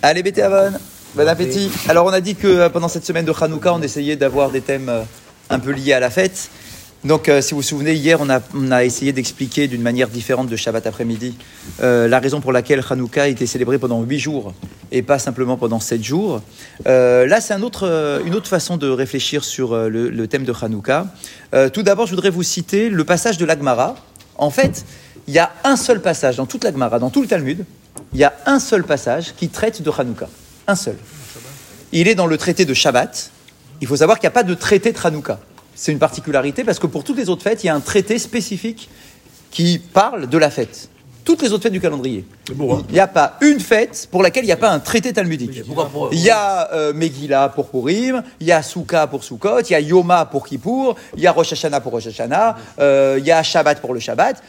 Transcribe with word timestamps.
Allez, 0.00 0.22
Bété 0.22 0.42
Avon, 0.42 0.78
bon 1.16 1.26
appétit. 1.26 1.72
Alors, 1.88 2.06
on 2.06 2.12
a 2.12 2.20
dit 2.20 2.36
que 2.36 2.46
euh, 2.46 2.68
pendant 2.68 2.86
cette 2.86 3.04
semaine 3.04 3.24
de 3.24 3.32
Hanouka, 3.32 3.74
on 3.74 3.82
essayait 3.82 4.14
d'avoir 4.14 4.52
des 4.52 4.60
thèmes 4.60 4.88
euh, 4.88 5.02
un 5.50 5.58
peu 5.58 5.72
liés 5.72 5.92
à 5.92 5.98
la 5.98 6.08
fête. 6.08 6.50
Donc, 7.02 7.28
euh, 7.28 7.40
si 7.40 7.50
vous 7.50 7.56
vous 7.56 7.62
souvenez, 7.66 7.94
hier, 7.94 8.20
on 8.20 8.30
a, 8.30 8.40
on 8.54 8.70
a 8.70 8.84
essayé 8.84 9.12
d'expliquer 9.12 9.66
d'une 9.66 9.82
manière 9.82 10.06
différente 10.06 10.48
de 10.48 10.54
Shabbat 10.54 10.86
après-midi 10.86 11.34
euh, 11.82 12.06
la 12.06 12.20
raison 12.20 12.40
pour 12.40 12.52
laquelle 12.52 12.80
Hanouka 12.88 13.24
a 13.24 13.26
été 13.26 13.44
célébré 13.44 13.76
pendant 13.80 14.00
huit 14.02 14.20
jours 14.20 14.54
et 14.92 15.02
pas 15.02 15.18
simplement 15.18 15.56
pendant 15.56 15.80
sept 15.80 16.04
jours. 16.04 16.42
Euh, 16.86 17.26
là, 17.26 17.40
c'est 17.40 17.54
un 17.54 17.62
autre, 17.62 18.22
une 18.24 18.36
autre 18.36 18.48
façon 18.48 18.76
de 18.76 18.88
réfléchir 18.88 19.42
sur 19.42 19.76
le, 19.76 20.10
le 20.10 20.26
thème 20.28 20.44
de 20.44 20.52
Hanouka. 20.62 21.08
Tout 21.72 21.82
d'abord, 21.82 22.06
je 22.06 22.12
voudrais 22.12 22.30
vous 22.30 22.44
citer 22.44 22.88
le 22.88 23.02
passage 23.02 23.36
de 23.36 23.44
l'Agmara. 23.44 23.96
En 24.36 24.50
fait, 24.50 24.84
il 25.26 25.34
y 25.34 25.40
a 25.40 25.50
un 25.64 25.76
seul 25.76 26.00
passage 26.00 26.36
dans 26.36 26.46
toute 26.46 26.62
l'Agmara, 26.62 27.00
dans 27.00 27.10
tout 27.10 27.20
le 27.20 27.26
Talmud, 27.26 27.64
il 28.12 28.20
y 28.20 28.24
a 28.24 28.32
un 28.46 28.58
seul 28.60 28.84
passage 28.84 29.34
qui 29.36 29.48
traite 29.48 29.82
de 29.82 29.90
Hanouka. 29.96 30.28
Un 30.66 30.74
seul. 30.76 30.96
Il 31.92 32.08
est 32.08 32.14
dans 32.14 32.26
le 32.26 32.36
traité 32.38 32.64
de 32.64 32.74
Shabbat. 32.74 33.30
Il 33.80 33.86
faut 33.86 33.96
savoir 33.96 34.18
qu'il 34.18 34.26
n'y 34.26 34.32
a 34.32 34.34
pas 34.34 34.42
de 34.42 34.54
traité 34.54 34.92
de 34.92 34.98
Hanouka. 35.02 35.38
C'est 35.74 35.92
une 35.92 35.98
particularité 35.98 36.64
parce 36.64 36.78
que 36.78 36.86
pour 36.86 37.04
toutes 37.04 37.16
les 37.16 37.28
autres 37.28 37.42
fêtes, 37.42 37.62
il 37.64 37.68
y 37.68 37.70
a 37.70 37.74
un 37.74 37.80
traité 37.80 38.18
spécifique 38.18 38.88
qui 39.50 39.78
parle 39.78 40.26
de 40.28 40.38
la 40.38 40.50
fête. 40.50 40.88
Toutes 41.24 41.42
les 41.42 41.52
autres 41.52 41.64
fêtes 41.64 41.72
du 41.72 41.80
calendrier. 41.80 42.24
hein. 42.72 42.84
Il 42.88 42.94
n'y 42.94 43.00
a 43.00 43.06
pas 43.06 43.36
une 43.42 43.60
fête 43.60 44.08
pour 44.10 44.22
laquelle 44.22 44.44
il 44.44 44.46
n'y 44.46 44.52
a 44.52 44.56
pas 44.56 44.70
un 44.70 44.80
traité 44.80 45.12
talmudique. 45.12 45.62
Pourquoi 45.66 46.08
Il 46.12 46.20
y 46.20 46.30
a 46.30 46.72
euh, 46.72 46.94
Megillah 46.94 47.50
pour 47.50 47.68
Purim, 47.68 48.22
il 48.40 48.46
y 48.46 48.52
a 48.52 48.62
Souka 48.62 49.06
pour 49.06 49.22
Sukkot, 49.22 49.60
il 49.60 49.72
y 49.72 49.74
a 49.74 49.80
Yoma 49.80 50.24
pour 50.24 50.46
Kippour, 50.46 50.96
il 51.16 51.22
y 51.22 51.26
a 51.26 51.32
Rosh 51.32 51.52
Hashanah 51.52 51.80
pour 51.80 51.92
Rosh 51.92 52.06
Hashanah, 52.06 52.56
euh, 52.80 53.16
il 53.18 53.26
y 53.26 53.30
a 53.30 53.42
Shabbat 53.42 53.80
pour 53.80 53.92
le 53.92 54.00
Shabbat. 54.00 54.42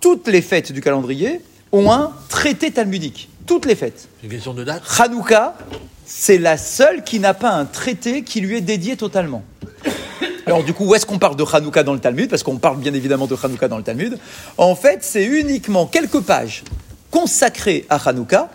Toutes 0.00 0.28
les 0.28 0.42
fêtes 0.42 0.72
du 0.72 0.80
calendrier 0.80 1.40
ont 1.72 1.90
un 1.90 2.12
traité 2.28 2.70
talmudique. 2.70 3.28
Toutes 3.46 3.66
les 3.66 3.74
fêtes. 3.74 4.08
Une 4.22 4.30
question 4.30 4.54
de 4.54 4.64
date 4.64 4.82
Hanouka, 4.98 5.56
c'est 6.04 6.38
la 6.38 6.56
seule 6.56 7.04
qui 7.04 7.20
n'a 7.20 7.34
pas 7.34 7.50
un 7.50 7.64
traité 7.64 8.22
qui 8.22 8.40
lui 8.40 8.56
est 8.56 8.60
dédié 8.60 8.96
totalement. 8.96 9.44
Alors 10.46 10.62
du 10.62 10.72
coup, 10.72 10.86
où 10.86 10.94
est-ce 10.94 11.06
qu'on 11.06 11.18
parle 11.18 11.36
de 11.36 11.44
Hanouka 11.44 11.82
dans 11.82 11.92
le 11.92 11.98
Talmud? 11.98 12.30
Parce 12.30 12.44
qu'on 12.44 12.56
parle 12.56 12.78
bien 12.78 12.94
évidemment 12.94 13.26
de 13.26 13.36
Hanouka 13.40 13.66
dans 13.66 13.78
le 13.78 13.82
Talmud. 13.82 14.18
En 14.58 14.76
fait, 14.76 15.00
c'est 15.02 15.24
uniquement 15.24 15.86
quelques 15.86 16.20
pages 16.20 16.62
consacrées 17.10 17.84
à 17.88 17.96
Hanouka 17.96 18.48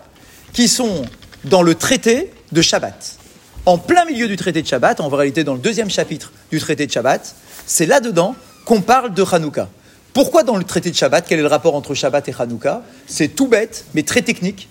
qui 0.52 0.68
sont 0.68 1.04
dans 1.44 1.62
le 1.62 1.74
traité 1.74 2.30
de 2.52 2.62
Shabbat. 2.62 3.18
En 3.66 3.78
plein 3.78 4.04
milieu 4.06 4.26
du 4.26 4.36
traité 4.36 4.62
de 4.62 4.66
Shabbat, 4.66 5.00
en 5.00 5.08
réalité 5.08 5.44
dans 5.44 5.54
le 5.54 5.60
deuxième 5.60 5.90
chapitre 5.90 6.32
du 6.50 6.58
traité 6.58 6.86
de 6.86 6.92
Shabbat, 6.92 7.34
c'est 7.66 7.86
là-dedans 7.86 8.34
qu'on 8.64 8.80
parle 8.80 9.12
de 9.14 9.24
Hanouka. 9.30 9.68
Pourquoi 10.12 10.42
dans 10.42 10.56
le 10.56 10.64
traité 10.64 10.90
de 10.90 10.96
Shabbat 10.96 11.24
Quel 11.26 11.38
est 11.38 11.42
le 11.42 11.48
rapport 11.48 11.74
entre 11.74 11.94
Shabbat 11.94 12.28
et 12.28 12.34
Hanouka 12.38 12.82
C'est 13.06 13.28
tout 13.28 13.48
bête, 13.48 13.86
mais 13.94 14.02
très 14.02 14.22
technique. 14.22 14.68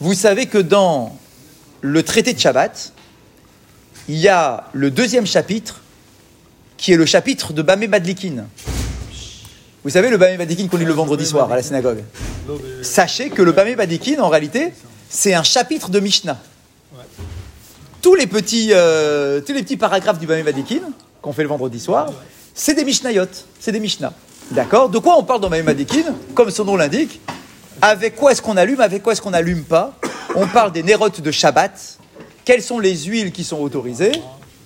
Vous 0.00 0.14
savez 0.14 0.46
que 0.46 0.58
dans 0.58 1.16
le 1.82 2.02
traité 2.02 2.32
de 2.32 2.38
Shabbat, 2.38 2.92
il 4.08 4.16
y 4.16 4.28
a 4.28 4.64
le 4.72 4.90
deuxième 4.90 5.26
chapitre 5.26 5.80
qui 6.76 6.92
est 6.92 6.96
le 6.96 7.06
chapitre 7.06 7.52
de 7.52 7.62
Bamé 7.62 7.86
Madlikin. 7.86 8.46
Vous 9.84 9.90
savez, 9.90 10.10
le 10.10 10.16
Bamé 10.16 10.38
Madlikin 10.38 10.68
qu'on 10.68 10.78
lit 10.78 10.84
le 10.84 10.92
vendredi 10.92 11.26
soir 11.26 11.52
à 11.52 11.56
la 11.56 11.62
synagogue. 11.62 12.02
Sachez 12.82 13.30
que 13.30 13.42
le 13.42 13.52
Bamé 13.52 13.76
Madlikin, 13.76 14.20
en 14.20 14.28
réalité, 14.28 14.72
c'est 15.08 15.34
un 15.34 15.42
chapitre 15.42 15.90
de 15.90 16.00
Mishnah. 16.00 16.40
Tous 18.00 18.14
les 18.14 18.26
petits, 18.26 18.70
euh, 18.72 19.40
tous 19.40 19.52
les 19.52 19.62
petits 19.62 19.76
paragraphes 19.76 20.18
du 20.18 20.26
Bamé 20.26 20.42
Madlikin 20.42 20.80
qu'on 21.20 21.32
fait 21.32 21.42
le 21.42 21.48
vendredi 21.48 21.78
soir, 21.78 22.12
c'est 22.54 22.74
des 22.74 22.84
Mishnayot, 22.84 23.26
c'est 23.60 23.70
des 23.70 23.78
Mishnah. 23.78 24.12
D'accord 24.50 24.88
De 24.88 24.98
quoi 24.98 25.16
on 25.18 25.22
parle 25.22 25.40
dans 25.40 25.48
Bamé 25.48 25.62
Madlikin 25.62 26.14
Comme 26.34 26.50
son 26.50 26.64
nom 26.64 26.76
l'indique, 26.76 27.20
avec 27.80 28.16
quoi 28.16 28.32
est-ce 28.32 28.42
qu'on 28.42 28.56
allume, 28.56 28.80
avec 28.80 29.02
quoi 29.02 29.12
est-ce 29.12 29.22
qu'on 29.22 29.30
n'allume 29.30 29.64
pas 29.64 29.94
On 30.34 30.46
parle 30.46 30.72
des 30.72 30.82
nérotes 30.82 31.20
de 31.20 31.30
Shabbat. 31.30 31.98
Quelles 32.44 32.62
sont 32.62 32.78
les 32.78 32.96
huiles 33.04 33.32
qui 33.32 33.44
sont 33.44 33.60
autorisées 33.60 34.12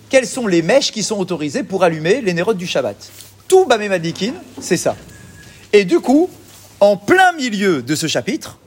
Quelles 0.08 0.26
sont 0.26 0.46
les 0.46 0.62
mèches 0.62 0.90
qui 0.90 1.02
sont 1.02 1.18
autorisées 1.18 1.62
pour 1.62 1.84
allumer 1.84 2.20
les 2.20 2.32
nérotes 2.34 2.56
du 2.56 2.66
Shabbat 2.66 2.96
Tout 3.46 3.66
Bamé 3.66 3.88
Madlikin, 3.88 4.32
c'est 4.60 4.76
ça. 4.76 4.96
Et 5.72 5.84
du 5.84 6.00
coup, 6.00 6.30
en 6.80 6.96
plein 6.96 7.32
milieu 7.32 7.82
de 7.82 7.94
ce 7.94 8.06
chapitre, 8.06 8.58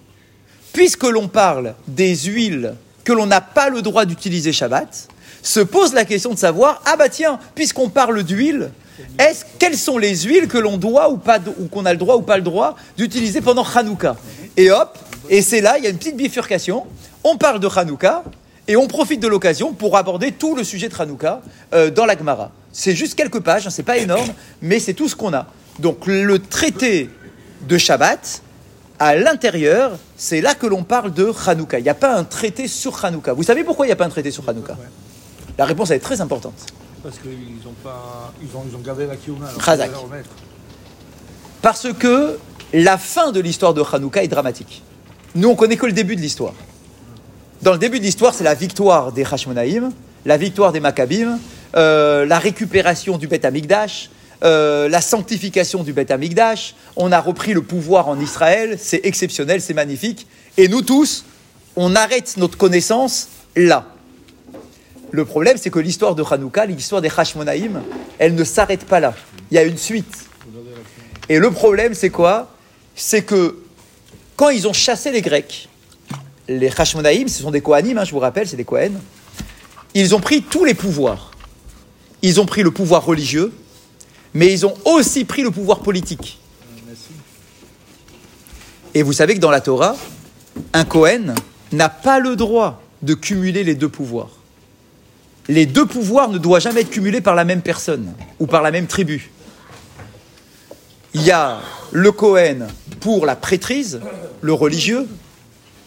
puisque 0.74 1.04
l'on 1.04 1.28
parle 1.28 1.76
des 1.88 2.16
huiles 2.16 2.76
que 3.04 3.12
l'on 3.12 3.26
n'a 3.26 3.42
pas 3.42 3.70
le 3.70 3.82
droit 3.82 4.06
d'utiliser 4.06 4.54
Shabbat, 4.54 5.10
se 5.42 5.60
pose 5.60 5.94
la 5.94 6.06
question 6.06 6.34
de 6.34 6.38
savoir 6.38 6.82
ah 6.86 6.96
bah 6.98 7.10
tiens, 7.10 7.40
puisqu'on 7.56 7.90
parle 7.90 8.24
d'huile, 8.24 8.72
est-ce 9.18 9.46
quelles 9.58 9.78
sont 9.78 9.98
les 9.98 10.16
huiles 10.24 10.48
que 10.48 10.58
l'on 10.58 10.78
doit 10.78 11.10
ou 11.10 11.18
pas 11.18 11.40
ou 11.60 11.68
qu'on 11.68 11.86
a 11.86 11.94
le 11.94 11.98
droit 11.98 12.16
ou 12.16 12.22
pas 12.22 12.38
le 12.38 12.44
droit 12.44 12.76
d'utiliser 12.98 13.42
pendant 13.42 13.64
Hanouka? 13.64 14.16
Et 14.58 14.72
hop, 14.72 14.98
et 15.30 15.42
c'est 15.42 15.62
là 15.62 15.78
il 15.78 15.84
y 15.84 15.88
a 15.88 15.90
une 15.90 15.98
petite 15.98 16.18
bifurcation. 16.18 16.86
On 17.24 17.38
parle 17.38 17.60
de 17.60 17.68
Hanouka 17.68 18.24
et 18.68 18.76
on 18.76 18.88
profite 18.88 19.20
de 19.20 19.28
l'occasion 19.28 19.74
pour 19.74 19.98
aborder 19.98 20.32
tout 20.32 20.56
le 20.56 20.64
sujet 20.64 20.90
de 20.90 20.96
Hanouka 21.00 21.42
euh, 21.74 21.90
dans 21.90 22.06
la 22.06 22.18
Gemara. 22.18 22.52
C'est 22.72 22.96
juste 22.96 23.16
quelques 23.16 23.40
pages, 23.40 23.68
hein, 23.68 23.72
c'est 23.72 23.84
pas 23.84 23.98
énorme, 23.98 24.30
mais 24.62 24.80
c'est 24.80 24.94
tout 24.94 25.10
ce 25.10 25.16
qu'on 25.16 25.34
a. 25.34 25.48
Donc 25.80 26.06
le 26.06 26.40
traité 26.40 27.10
de 27.68 27.78
Shabbat, 27.78 28.42
à 29.00 29.16
l'intérieur, 29.16 29.98
c'est 30.18 30.42
là 30.42 30.56
que 30.56 30.68
l'on 30.68 30.84
parle 30.84 31.14
de 31.14 31.32
Hanouka. 31.48 31.80
Il 31.80 31.84
n'y 31.84 31.90
a 31.90 31.94
pas 31.94 32.14
un 32.16 32.26
traité 32.26 32.68
sur 32.68 33.04
Hanouka. 33.04 33.34
Vous 33.34 33.44
savez 33.44 33.64
pourquoi 33.64 33.86
il 33.86 33.90
n'y 33.90 33.94
a 33.94 33.96
pas 33.96 34.06
un 34.06 34.10
traité 34.10 34.30
sur 34.30 34.48
Hanouka? 34.48 34.78
La 35.60 35.66
réponse 35.66 35.92
elle 35.92 35.98
est 35.98 36.00
très 36.00 36.22
importante. 36.22 36.54
Parce 37.04 37.18
qu'ils 37.18 37.68
ont 37.68 37.76
pas, 37.84 38.34
ils 38.42 38.56
ont, 38.56 38.64
ils 38.74 38.82
gardé 38.82 39.06
la. 39.06 39.16
Parce 41.62 41.88
que 41.94 42.40
la 42.74 42.98
fin 42.98 43.34
de 43.34 43.42
l'histoire 43.42 43.74
de 43.74 43.84
Hanouka 43.84 44.24
est 44.24 44.30
dramatique. 44.30 44.82
Nous, 45.36 45.50
on 45.50 45.56
connaît 45.56 45.76
que 45.76 45.86
le 45.86 45.92
début 45.92 46.16
de 46.16 46.22
l'histoire. 46.22 46.54
Dans 47.62 47.74
le 47.74 47.78
début 47.78 48.00
de 48.00 48.06
l'histoire, 48.06 48.34
c'est 48.34 48.46
la 48.46 48.54
victoire 48.54 49.12
des 49.12 49.26
Hashmonaïm, 49.26 49.92
la 50.26 50.38
victoire 50.38 50.72
des 50.72 50.80
Maccabim, 50.80 51.40
euh, 51.76 52.26
la 52.26 52.40
récupération 52.40 53.18
du 53.18 53.28
Beth 53.28 53.44
Amikdash, 53.44 54.10
euh, 54.46 54.88
la 54.88 55.02
sanctification 55.02 55.84
du 55.84 55.92
Beth 55.92 56.12
Amikdash. 56.12 56.74
On 56.96 57.12
a 57.12 57.20
repris 57.20 57.54
le 57.54 57.62
pouvoir 57.62 58.08
en 58.08 58.18
Israël, 58.18 58.78
c'est 58.80 59.02
exceptionnel, 59.04 59.60
c'est 59.60 59.74
magnifique. 59.74 60.26
Et 60.58 60.70
nous 60.70 60.84
tous, 60.84 61.26
on 61.76 61.98
arrête 61.98 62.38
notre 62.38 62.58
connaissance 62.58 63.28
là. 63.58 63.86
Le 65.12 65.26
problème, 65.26 65.58
c'est 65.58 65.70
que 65.70 65.80
l'histoire 65.80 66.16
de 66.16 66.24
Hanouka, 66.24 66.66
l'histoire 66.66 67.02
des 67.02 67.12
Hashmonaïm, 67.16 67.82
elle 68.20 68.36
ne 68.36 68.44
s'arrête 68.44 68.86
pas 68.86 69.00
là. 69.00 69.14
Il 69.52 69.56
y 69.56 69.58
a 69.58 69.64
une 69.64 69.78
suite. 69.78 70.30
Et 71.30 71.40
le 71.40 71.52
problème, 71.52 71.94
c'est 71.94 72.10
quoi? 72.10 72.52
C'est 72.96 73.24
que 73.24 73.58
quand 74.36 74.50
ils 74.50 74.68
ont 74.68 74.74
chassé 74.74 75.12
les 75.12 75.22
Grecs, 75.22 75.70
les 76.48 76.70
Hashmonaïm, 76.76 77.28
ce 77.28 77.42
sont 77.42 77.52
des 77.52 77.62
Kohanim, 77.62 77.98
hein, 77.98 78.06
je 78.06 78.12
vous 78.12 78.20
rappelle, 78.20 78.48
c'est 78.48 78.58
des 78.58 78.64
Kohen, 78.64 79.00
ils 79.94 80.16
ont 80.16 80.20
pris 80.20 80.42
tous 80.42 80.66
les 80.66 80.74
pouvoirs. 80.74 81.32
Ils 82.22 82.40
ont 82.40 82.46
pris 82.46 82.64
le 82.64 82.72
pouvoir 82.72 83.06
religieux, 83.06 83.54
mais 84.34 84.52
ils 84.52 84.66
ont 84.66 84.74
aussi 84.86 85.26
pris 85.26 85.42
le 85.42 85.52
pouvoir 85.52 85.80
politique. 85.80 86.40
Et 88.94 89.04
vous 89.04 89.14
savez 89.14 89.36
que 89.36 89.40
dans 89.40 89.52
la 89.52 89.62
Torah, 89.62 89.96
un 90.74 90.84
Kohen 90.84 91.36
n'a 91.72 91.90
pas 91.90 92.20
le 92.20 92.36
droit 92.36 92.82
de 93.02 93.14
cumuler 93.14 93.64
les 93.64 93.76
deux 93.76 93.90
pouvoirs. 93.90 94.39
Les 95.50 95.66
deux 95.66 95.88
pouvoirs 95.88 96.30
ne 96.30 96.38
doivent 96.38 96.62
jamais 96.62 96.82
être 96.82 96.92
cumulés 96.92 97.22
par 97.22 97.34
la 97.34 97.44
même 97.44 97.62
personne 97.62 98.14
ou 98.40 98.46
par 98.46 98.62
la 98.62 98.70
même 98.70 98.86
tribu. 98.86 99.32
Il 101.16 101.24
y 101.24 101.32
a 101.32 101.60
le 101.92 102.12
Cohen 102.12 102.68
pour 103.00 103.26
la 103.26 103.36
prêtrise, 103.36 104.00
le 104.42 104.54
religieux, 104.54 105.08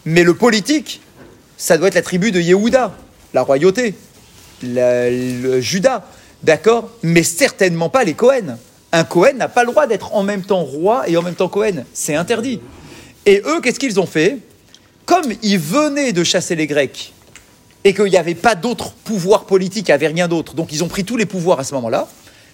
mais 0.03 0.23
le 0.23 0.33
politique, 0.33 0.99
ça 1.55 1.77
doit 1.77 1.87
être 1.87 1.95
la 1.95 2.01
tribu 2.01 2.33
de 2.33 2.41
Yehuda, 2.41 2.93
la 3.33 3.41
royauté, 3.41 3.95
le 4.61 5.61
Judas, 5.61 6.05
d'accord? 6.43 6.89
Mais 7.01 7.23
certainement 7.23 7.87
pas 7.87 8.03
les 8.03 8.15
Cohen. 8.15 8.57
Un 8.91 9.05
Cohen 9.05 9.37
n'a 9.37 9.47
pas 9.47 9.63
le 9.63 9.71
droit 9.71 9.87
d'être 9.87 10.13
en 10.13 10.23
même 10.23 10.41
temps 10.41 10.63
roi 10.63 11.07
et 11.07 11.15
en 11.15 11.21
même 11.21 11.35
temps 11.35 11.47
Cohen. 11.47 11.85
C'est 11.93 12.15
interdit. 12.15 12.59
Et 13.25 13.41
eux, 13.45 13.61
qu'est-ce 13.61 13.79
qu'ils 13.79 13.97
ont 14.01 14.05
fait? 14.05 14.39
Comme 15.05 15.31
ils 15.41 15.57
venaient 15.57 16.11
de 16.11 16.25
chasser 16.25 16.55
les 16.57 16.67
Grecs 16.67 17.13
et 17.83 17.93
qu'il 17.93 18.05
n'y 18.05 18.17
avait 18.17 18.35
pas 18.35 18.55
d'autre 18.55 18.91
pouvoir 18.91 19.45
politique, 19.45 19.87
il 19.87 19.91
n'y 19.91 19.95
avait 19.95 20.07
rien 20.07 20.27
d'autre, 20.27 20.53
donc 20.53 20.71
ils 20.71 20.83
ont 20.83 20.87
pris 20.87 21.03
tous 21.03 21.17
les 21.17 21.25
pouvoirs 21.25 21.59
à 21.59 21.63
ce 21.63 21.73
moment-là, 21.75 22.07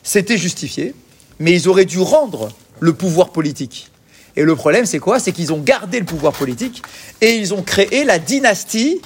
c'était 0.04 0.38
justifié, 0.38 0.94
mais 1.40 1.54
ils 1.54 1.68
auraient 1.68 1.86
dû 1.86 2.00
rendre 2.00 2.50
le 2.80 2.94
pouvoir 2.94 3.30
politique. 3.30 3.92
Et 4.36 4.44
le 4.44 4.56
problème, 4.56 4.86
c'est 4.86 5.00
quoi? 5.00 5.20
C'est 5.20 5.32
qu'ils 5.32 5.52
ont 5.52 5.60
gardé 5.60 6.00
le 6.00 6.06
pouvoir 6.06 6.34
politique 6.34 6.82
et 7.20 7.36
ils 7.36 7.54
ont 7.54 7.62
créé 7.64 8.06
la 8.06 8.20
dynastie 8.20 9.02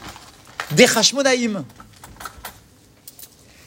des 0.72 0.86
Hashmonaïm. 0.86 1.64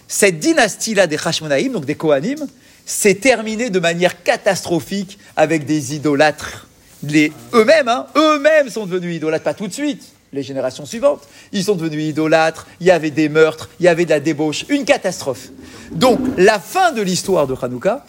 Cette 0.09 0.39
dynastie-là 0.39 1.07
des 1.07 1.19
Hashmonaïm, 1.23 1.73
donc 1.73 1.85
des 1.85 1.97
Kohanim, 1.97 2.47
s'est 2.85 3.17
terminée 3.17 3.71
de 3.71 3.81
manière 3.81 4.23
catastrophique 4.23 5.19
avec 5.35 5.67
des 5.67 5.95
idolâtres. 5.95 6.69
Les- 7.03 7.33
Eux-mêmes, 7.53 7.89
hein, 7.89 8.07
eux-mêmes 8.17 8.71
sont 8.71 8.87
devenus 8.87 9.17
idolâtres, 9.17 9.45
pas 9.45 9.55
tout 9.55 9.67
de 9.67 9.73
suite, 9.73 10.05
les 10.37 10.43
générations 10.45 10.87
suivantes. 10.87 11.23
Ils 11.53 11.65
sont 11.65 11.75
devenus 11.75 12.05
idolâtres, 12.11 12.67
il 12.81 12.87
y 12.87 12.91
avait 12.93 13.11
des 13.11 13.29
meurtres, 13.29 13.69
il 13.81 13.87
y 13.87 13.89
avait 13.89 14.05
de 14.05 14.11
la 14.11 14.21
débauche, 14.21 14.65
une 14.69 14.85
catastrophe. 14.85 15.49
Donc, 15.91 16.21
la 16.37 16.61
fin 16.61 16.93
de 16.93 17.03
l'histoire 17.03 17.47
de 17.49 17.57
Hanouka, 17.61 18.05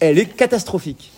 elle 0.00 0.18
est 0.18 0.26
catastrophique. 0.26 1.10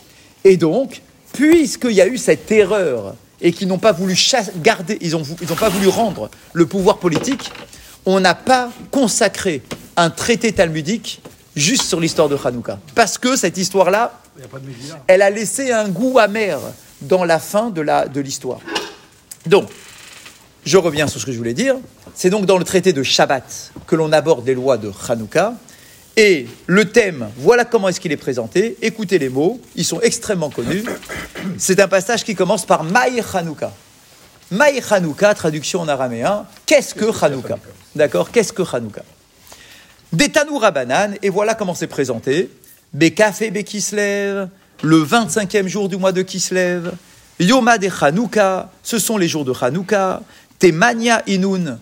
Et 0.45 0.57
donc, 0.57 1.03
puisqu'il 1.35 1.93
y 1.93 2.01
a 2.01 2.07
eu 2.07 2.17
cette 2.17 2.51
erreur 2.51 3.15
et 3.43 3.53
qui 3.53 3.67
n'ont 3.67 3.79
pas 3.79 3.93
voulu 3.93 4.15
chasse- 4.15 4.53
garder, 4.63 4.97
ils 5.01 5.13
n'ont 5.13 5.23
ils 5.43 5.53
ont 5.53 5.57
pas 5.57 5.69
voulu 5.69 5.89
rendre 5.89 6.31
le 6.53 6.67
pouvoir 6.67 6.99
politique, 6.99 7.53
on 8.07 8.21
n'a 8.21 8.35
pas 8.35 8.71
consacré 8.91 9.63
un 9.97 10.09
traité 10.11 10.53
talmudique 10.53 11.21
juste 11.57 11.83
sur 11.83 12.01
l'histoire 12.01 12.29
de 12.29 12.37
Hanouka. 12.43 12.79
Parce 12.95 13.19
que 13.19 13.37
cette 13.37 13.59
histoire-là, 13.59 14.19
elle 15.07 15.21
a 15.23 15.29
laissé 15.31 15.73
un 15.73 15.89
goût 15.89 16.19
amer 16.19 16.59
dans 17.03 17.25
la 17.25 17.39
fin 17.39 17.71
de 17.71 18.21
l'histoire. 18.21 18.61
donc, 19.47 19.69
je 20.65 20.77
reviens 20.77 21.07
sur 21.07 21.21
ce 21.21 21.27
que 21.27 21.33
je 21.33 21.39
voulais 21.39 21.55
dire. 21.55 21.77
C'est 22.15 22.31
donc 22.31 22.47
dans 22.47 22.59
le 22.59 22.65
traité 22.65 22.93
de 22.93 23.03
Shabbat 23.03 23.73
que 23.87 23.97
l'on 23.97 24.13
aborde 24.13 24.47
les 24.47 24.55
lois 24.55 24.79
de 24.79 24.91
Hanouka. 25.09 25.55
Et 26.17 26.47
le 26.67 26.87
thème, 26.87 27.31
voilà 27.37 27.65
comment 27.65 27.89
est-ce 27.89 28.01
qu'il 28.01 28.13
est 28.13 28.17
présenté. 28.17 28.77
Écoutez 28.83 29.19
les 29.19 29.29
mots, 29.29 29.61
ils 29.77 29.85
sont 29.85 30.01
extrêmement 30.01 30.51
connus. 30.51 30.85
C'est 31.57 31.81
un 31.81 31.89
passage 31.89 32.25
qui 32.25 32.35
commence 32.35 32.67
par 32.67 32.85
Maï 32.85 33.23
Hanouka. 33.33 33.73
Maï 34.51 34.83
Hanouka, 34.91 35.33
traduction 35.35 35.81
en 35.81 35.89
araméen, 35.89 36.45
qu'est-ce 36.67 36.95
que 36.95 37.25
Hanouka? 37.25 37.59
D'accord 37.95 38.31
Qu'est-ce 38.33 38.53
que 38.53 38.63
Hanouka? 38.63 39.03
Des 40.13 40.29
Tanour 40.29 40.63
Rabanan, 40.63 41.15
et 41.23 41.29
voilà 41.29 41.55
comment 41.55 41.75
c'est 41.75 41.87
présenté. 41.87 42.51
Bekafé 42.93 43.53
Bekislev, 43.53 44.49
le 44.83 45.05
25e 45.05 45.69
jour 45.69 45.89
du 45.89 45.97
mois 45.97 46.11
de 46.11 46.23
Kislev. 46.23 46.91
Yoma 47.39 47.79
de 47.79 47.89
Hanouka, 48.01 48.71
ce 48.83 48.99
sont 48.99 49.17
les 49.17 49.29
jours 49.29 49.45
de 49.45 49.55
Hanouka. 49.59 50.21
Temania 50.61 51.23
Inun, 51.27 51.79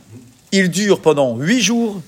il 0.52 0.70
dure 0.70 1.02
pendant 1.02 1.36
huit 1.36 1.60
jours. 1.60 2.00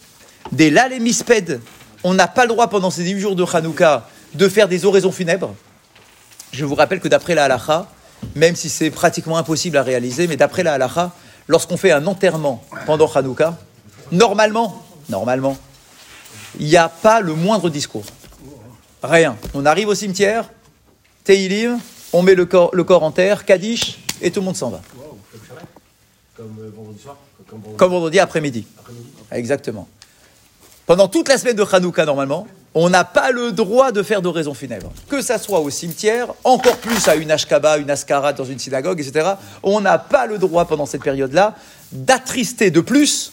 Des 0.52 0.70
Lalemisped, 0.70 1.60
on 2.04 2.14
n'a 2.14 2.28
pas 2.28 2.44
le 2.44 2.50
droit 2.50 2.68
pendant 2.68 2.90
ces 2.90 3.04
huit 3.04 3.20
jours 3.20 3.34
de 3.34 3.44
Hanouka 3.44 4.08
de 4.34 4.48
faire 4.48 4.68
des 4.68 4.84
oraisons 4.84 5.10
funèbres. 5.10 5.54
Je 6.52 6.64
vous 6.64 6.76
rappelle 6.76 7.00
que 7.00 7.08
d'après 7.08 7.34
la 7.34 7.44
halacha, 7.44 7.88
même 8.36 8.54
si 8.54 8.68
c'est 8.68 8.90
pratiquement 8.90 9.36
impossible 9.36 9.76
à 9.76 9.82
réaliser, 9.82 10.28
mais 10.28 10.36
d'après 10.36 10.62
la 10.62 10.74
halacha, 10.74 11.12
lorsqu'on 11.48 11.76
fait 11.76 11.90
un 11.90 12.06
enterrement 12.06 12.64
pendant 12.86 13.10
Hanouka, 13.12 13.58
normalement, 14.12 14.80
normalement, 15.08 15.56
il 16.60 16.66
n'y 16.66 16.76
a 16.76 16.88
pas 16.88 17.20
le 17.20 17.34
moindre 17.34 17.68
discours. 17.68 18.04
Rien. 19.02 19.36
On 19.54 19.66
arrive 19.66 19.88
au 19.88 19.94
cimetière, 19.96 20.48
Teilim, 21.24 21.80
on 22.12 22.22
met 22.22 22.36
le 22.36 22.46
corps, 22.46 22.70
le 22.72 22.84
corps 22.84 23.02
en 23.02 23.10
terre, 23.10 23.44
Kaddish, 23.44 23.98
et 24.22 24.30
tout 24.30 24.38
le 24.38 24.46
monde 24.46 24.56
s'en 24.56 24.70
va. 24.70 24.80
Comme 26.40 26.56
euh, 26.64 26.70
vendredi 26.74 27.02
soir 27.02 27.16
Comme 27.46 27.58
vendredi 27.60 27.76
Comme 27.76 27.90
vendredi 27.92 28.18
après-midi. 28.18 28.66
après-midi 28.78 29.08
Exactement. 29.30 29.86
Pendant 30.86 31.06
toute 31.06 31.28
la 31.28 31.36
semaine 31.36 31.56
de 31.56 31.64
Hanouka, 31.70 32.06
normalement, 32.06 32.46
on 32.74 32.88
n'a 32.88 33.04
pas 33.04 33.30
le 33.30 33.52
droit 33.52 33.92
de 33.92 34.02
faire 34.02 34.22
d'oraison 34.22 34.54
funèbre. 34.54 34.90
Que 35.10 35.20
ça 35.20 35.38
soit 35.38 35.60
au 35.60 35.68
cimetière, 35.68 36.32
encore 36.44 36.78
plus 36.78 37.08
à 37.08 37.16
une 37.16 37.30
ashkaba, 37.30 37.76
une 37.76 37.90
askara 37.90 38.32
dans 38.32 38.46
une 38.46 38.58
synagogue, 38.58 39.00
etc. 39.00 39.32
On 39.62 39.82
n'a 39.82 39.98
pas 39.98 40.26
le 40.26 40.38
droit, 40.38 40.64
pendant 40.64 40.86
cette 40.86 41.02
période-là, 41.02 41.56
d'attrister 41.92 42.70
de 42.70 42.80
plus 42.80 43.32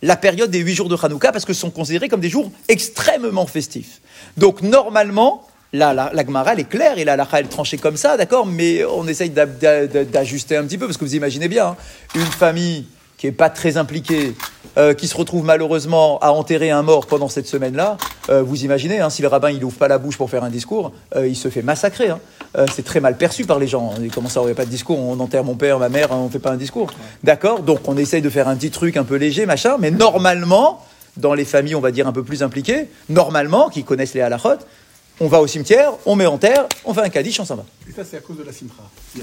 la 0.00 0.16
période 0.16 0.50
des 0.50 0.60
huit 0.60 0.74
jours 0.74 0.88
de 0.88 0.96
Hanouka, 1.00 1.30
parce 1.30 1.44
que 1.44 1.52
ce 1.52 1.60
sont 1.60 1.70
considérés 1.70 2.08
comme 2.08 2.20
des 2.20 2.30
jours 2.30 2.50
extrêmement 2.68 3.46
festifs. 3.46 4.00
Donc, 4.38 4.62
normalement, 4.62 5.46
là, 5.74 5.92
la, 5.92 6.10
la 6.14 6.24
Gemara, 6.24 6.52
elle 6.54 6.60
est 6.60 6.68
claire, 6.68 6.98
et 6.98 7.04
la 7.04 7.12
halakha, 7.14 7.40
elle 7.40 7.48
tranchée 7.48 7.76
comme 7.78 7.96
ça, 7.96 8.16
d'accord 8.16 8.46
Mais 8.46 8.84
on 8.84 9.06
essaye 9.06 9.30
d'a- 9.30 9.46
d'a- 9.46 9.86
d'a- 9.86 10.04
d'ajuster 10.04 10.56
un 10.56 10.64
petit 10.64 10.78
peu, 10.78 10.86
parce 10.86 10.96
que 10.98 11.04
vous 11.04 11.14
imaginez 11.14 11.48
bien, 11.48 11.66
hein, 11.68 11.76
une 12.14 12.22
famille 12.22 12.86
qui 13.18 13.26
n'est 13.26 13.32
pas 13.32 13.48
très 13.48 13.76
impliquée, 13.76 14.34
euh, 14.76 14.92
qui 14.92 15.06
se 15.06 15.16
retrouve 15.16 15.44
malheureusement 15.44 16.18
à 16.18 16.30
enterrer 16.32 16.70
un 16.72 16.82
mort 16.82 17.06
pendant 17.06 17.28
cette 17.28 17.46
semaine-là, 17.46 17.96
euh, 18.28 18.42
vous 18.42 18.64
imaginez, 18.64 18.98
hein, 19.00 19.08
si 19.08 19.22
le 19.22 19.28
rabbin 19.28 19.50
il 19.50 19.64
ouvre 19.64 19.76
pas 19.76 19.86
la 19.88 19.98
bouche 19.98 20.16
pour 20.18 20.28
faire 20.28 20.42
un 20.42 20.50
discours, 20.50 20.92
euh, 21.14 21.26
il 21.28 21.36
se 21.36 21.48
fait 21.48 21.62
massacrer. 21.62 22.08
hein. 22.10 22.18
C'est 22.72 22.84
très 22.84 23.00
mal 23.00 23.16
perçu 23.16 23.44
par 23.46 23.58
les 23.58 23.66
gens. 23.66 23.94
Et 24.04 24.08
Comment 24.08 24.28
ça, 24.28 24.40
on 24.40 24.52
pas 24.54 24.64
de 24.64 24.70
discours 24.70 24.98
On 24.98 25.18
enterre 25.18 25.42
mon 25.42 25.54
père, 25.56 25.78
ma 25.80 25.88
mère, 25.88 26.12
on 26.12 26.28
fait 26.28 26.38
pas 26.38 26.50
un 26.52 26.56
discours. 26.56 26.88
D'accord 27.24 27.60
Donc 27.60 27.88
on 27.88 27.96
essaye 27.96 28.22
de 28.22 28.30
faire 28.30 28.46
un 28.46 28.54
petit 28.54 28.70
truc 28.70 28.96
un 28.96 29.02
peu 29.02 29.16
léger, 29.16 29.44
machin, 29.44 29.76
mais 29.80 29.90
normalement, 29.90 30.84
dans 31.16 31.34
les 31.34 31.44
familles, 31.44 31.74
on 31.74 31.80
va 31.80 31.90
dire 31.90 32.06
un 32.06 32.12
peu 32.12 32.22
plus 32.22 32.42
impliquées, 32.44 32.88
normalement, 33.08 33.68
qui 33.70 33.82
connaissent 33.84 34.14
les 34.14 34.20
halachot, 34.20 34.58
on 35.20 35.28
va 35.28 35.40
au 35.40 35.46
cimetière, 35.46 35.92
on 36.06 36.16
met 36.16 36.26
en 36.26 36.38
terre, 36.38 36.66
on 36.84 36.92
fait 36.92 37.02
un 37.02 37.08
kaddish, 37.08 37.38
on 37.40 37.44
s'en 37.44 37.56
va. 37.56 37.64
Et 37.88 37.92
ça, 37.92 38.02
c'est 38.08 38.16
à 38.16 38.20
cause 38.20 38.38
de 38.38 38.42
la 38.42 38.52
simcha. 38.52 38.74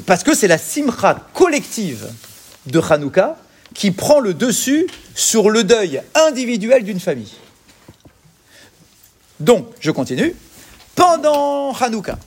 Parce 0.06 0.24
que 0.24 0.34
c'est 0.36 0.48
la 0.48 0.58
simcha 0.58 1.28
collective 1.34 2.08
de 2.66 2.80
Hanouka 2.80 3.38
qui 3.74 3.92
prend 3.92 4.20
le 4.20 4.34
dessus 4.34 4.88
sur 5.16 5.50
le 5.50 5.64
deuil 5.64 6.02
individuel 6.16 6.84
d'une 6.84 7.00
famille. 7.00 7.34
Donc, 9.40 9.68
je 9.80 9.92
continue. 9.92 10.36
Pendant 10.96 11.74
Hanouka, 11.74 12.18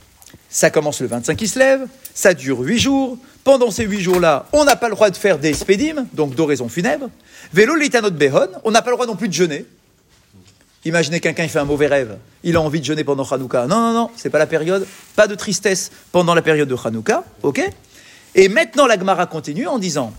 ça 0.50 0.70
commence 0.70 1.00
le 1.00 1.06
25 1.06 1.36
qui 1.36 1.48
se 1.48 1.58
lève, 1.58 1.86
ça 2.14 2.34
dure 2.34 2.60
8 2.60 2.78
jours. 2.78 3.18
Pendant 3.44 3.70
ces 3.70 3.84
8 3.84 4.00
jours-là, 4.00 4.46
on 4.54 4.64
n'a 4.64 4.74
pas 4.74 4.88
le 4.88 4.94
droit 4.94 5.10
de 5.10 5.16
faire 5.16 5.38
des 5.38 5.52
spédimes, 5.52 6.06
donc 6.14 6.34
d'oraison 6.34 6.68
funèbre. 6.68 7.10
Vélo 7.52 7.74
litanot 7.76 8.10
behon, 8.10 8.48
on 8.64 8.70
n'a 8.70 8.80
pas 8.80 8.90
le 8.90 8.96
droit 8.96 9.06
non 9.06 9.16
plus 9.16 9.28
de 9.28 9.34
jeûner. 9.34 9.66
Imaginez 10.84 11.20
quelqu'un, 11.20 11.44
il 11.44 11.48
fait 11.48 11.58
un 11.58 11.64
mauvais 11.64 11.86
rêve, 11.86 12.18
il 12.42 12.56
a 12.56 12.60
envie 12.60 12.80
de 12.80 12.84
jeûner 12.84 13.04
pendant 13.04 13.24
Hanouka. 13.24 13.66
Non, 13.66 13.76
non, 13.80 13.92
non, 13.92 14.10
c'est 14.16 14.30
pas 14.30 14.38
la 14.38 14.46
période. 14.46 14.86
Pas 15.16 15.26
de 15.26 15.34
tristesse 15.34 15.90
pendant 16.12 16.34
la 16.34 16.42
période 16.42 16.68
de 16.68 16.76
Hanouka, 16.82 17.24
ok? 17.42 17.62
Et 18.34 18.48
maintenant, 18.48 18.86
la 18.86 18.98
Gemara 18.98 19.26
continue 19.26 19.66
en 19.66 19.78
disant 19.78 20.12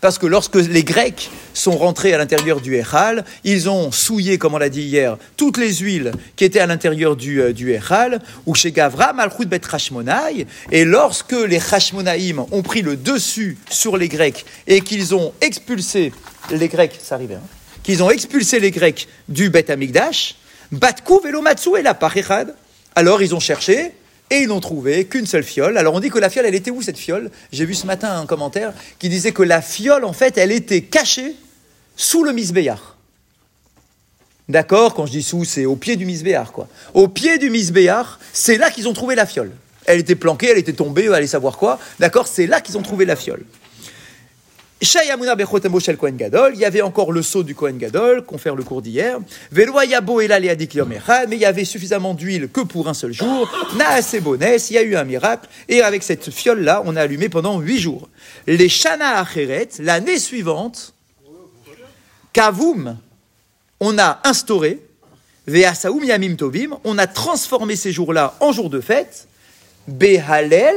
Parce 0.00 0.18
que 0.18 0.26
lorsque 0.26 0.56
les 0.56 0.84
Grecs 0.84 1.30
sont 1.54 1.76
rentrés 1.78 2.12
à 2.12 2.18
l'intérieur 2.18 2.60
du 2.60 2.76
Echal, 2.76 3.24
ils 3.44 3.70
ont 3.70 3.90
souillé, 3.90 4.36
comme 4.36 4.52
on 4.52 4.58
l'a 4.58 4.68
dit 4.68 4.82
hier, 4.82 5.16
toutes 5.38 5.56
les 5.56 5.76
huiles 5.76 6.12
qui 6.36 6.44
étaient 6.44 6.60
à 6.60 6.66
l'intérieur 6.66 7.16
du, 7.16 7.40
euh, 7.40 7.54
du 7.54 7.72
Echal, 7.72 8.20
ou 8.44 8.54
chez 8.54 8.72
Gavra, 8.72 9.14
Malchut 9.14 9.46
bet 9.46 9.62
Hashmonai. 9.72 10.46
Et 10.70 10.84
lorsque 10.84 11.32
les 11.32 11.60
Hashmonaïm 11.72 12.44
ont 12.50 12.62
pris 12.62 12.82
le 12.82 12.96
dessus 12.96 13.56
sur 13.70 13.96
les 13.96 14.08
Grecs 14.08 14.44
et 14.66 14.82
qu'ils 14.82 15.14
ont 15.14 15.32
expulsé 15.40 16.12
les 16.50 16.68
Grecs, 16.68 16.98
ça 17.02 17.14
arrivait, 17.14 17.36
hein, 17.36 17.42
qu'ils 17.82 18.02
ont 18.02 18.10
expulsé 18.10 18.60
les 18.60 18.70
Grecs 18.70 19.08
du 19.28 19.48
Bet 19.48 19.70
Amigdash, 19.70 20.34
Batkou 20.72 21.20
velomatsu 21.20 21.78
et 21.78 21.82
la 21.82 21.94
Parichad. 21.94 22.54
Alors 22.94 23.22
ils 23.22 23.34
ont 23.34 23.40
cherché 23.40 23.92
et 24.30 24.38
ils 24.38 24.48
n'ont 24.48 24.60
trouvé 24.60 25.06
qu'une 25.06 25.26
seule 25.26 25.42
fiole. 25.42 25.76
Alors 25.76 25.94
on 25.94 26.00
dit 26.00 26.08
que 26.08 26.18
la 26.18 26.30
fiole, 26.30 26.46
elle 26.46 26.54
était 26.54 26.70
où 26.70 26.82
cette 26.82 26.98
fiole? 26.98 27.30
J'ai 27.52 27.64
vu 27.64 27.74
ce 27.74 27.86
matin 27.86 28.18
un 28.20 28.26
commentaire 28.26 28.72
qui 28.98 29.08
disait 29.08 29.32
que 29.32 29.42
la 29.42 29.60
fiole, 29.60 30.04
en 30.04 30.12
fait, 30.12 30.38
elle 30.38 30.52
était 30.52 30.82
cachée 30.82 31.34
sous 31.96 32.24
le 32.24 32.32
misbéar. 32.32 32.96
D'accord 34.48 34.94
Quand 34.94 35.06
je 35.06 35.12
dis 35.12 35.22
sous, 35.22 35.44
c'est 35.44 35.66
au 35.66 35.76
pied 35.76 35.96
du 35.96 36.06
misbéar, 36.06 36.50
quoi. 36.50 36.68
Au 36.94 37.06
pied 37.08 37.38
du 37.38 37.50
misbéar, 37.50 38.18
c'est 38.32 38.58
là 38.58 38.70
qu'ils 38.70 38.88
ont 38.88 38.92
trouvé 38.92 39.14
la 39.14 39.26
fiole. 39.26 39.52
Elle 39.86 40.00
était 40.00 40.14
planquée, 40.14 40.48
elle 40.50 40.58
était 40.58 40.72
tombée, 40.72 41.08
allez 41.12 41.26
savoir 41.26 41.56
quoi. 41.56 41.78
D'accord 41.98 42.28
C'est 42.28 42.46
là 42.46 42.60
qu'ils 42.60 42.78
ont 42.78 42.82
trouvé 42.82 43.04
la 43.04 43.16
fiole. 43.16 43.44
Shayamuna 44.69 44.69
Bechotemo 44.69 44.69
Shel 44.69 44.69
Kohen 44.69 44.69
Gadol, 44.69 44.69
il 44.82 46.58
y 46.58 46.64
avait 46.64 46.82
encore 46.82 47.12
le 47.12 47.22
seau 47.22 47.42
du 47.42 47.54
Kohen 47.54 47.76
Gadol, 47.76 48.24
qu'on 48.24 48.38
fait 48.38 48.54
le 48.54 48.62
cours 48.62 48.80
d'hier. 48.80 49.18
Veloa 49.52 49.84
Yabo 49.84 50.20
Ela 50.22 50.38
Leadik 50.38 50.74
Yom 50.74 50.90
Echad, 50.92 51.28
mais 51.28 51.36
il 51.36 51.42
y 51.42 51.44
avait 51.44 51.66
suffisamment 51.66 52.14
d'huile 52.14 52.48
que 52.48 52.62
pour 52.62 52.88
un 52.88 52.94
seul 52.94 53.12
jour. 53.12 53.50
Il 53.74 54.74
y 54.74 54.78
a 54.78 54.82
eu 54.82 54.96
un 54.96 55.04
miracle, 55.04 55.48
et 55.68 55.82
avec 55.82 56.02
cette 56.02 56.30
fiole-là, 56.30 56.82
on 56.86 56.96
a 56.96 57.02
allumé 57.02 57.28
pendant 57.28 57.60
huit 57.60 57.78
jours. 57.78 58.08
Les 58.46 58.70
Shana 58.70 59.18
Acheret, 59.18 59.68
l'année 59.80 60.18
suivante, 60.18 60.94
Kavoum, 62.32 62.96
on 63.80 63.98
a 63.98 64.20
instauré, 64.24 64.80
Veasaoum 65.46 66.04
Yamim 66.04 66.36
Tovim, 66.36 66.78
on 66.84 66.96
a 66.96 67.06
transformé 67.06 67.76
ces 67.76 67.92
jours-là 67.92 68.34
en 68.40 68.52
jours 68.52 68.70
de 68.70 68.80
fête, 68.80 69.28
Behalel 69.88 70.76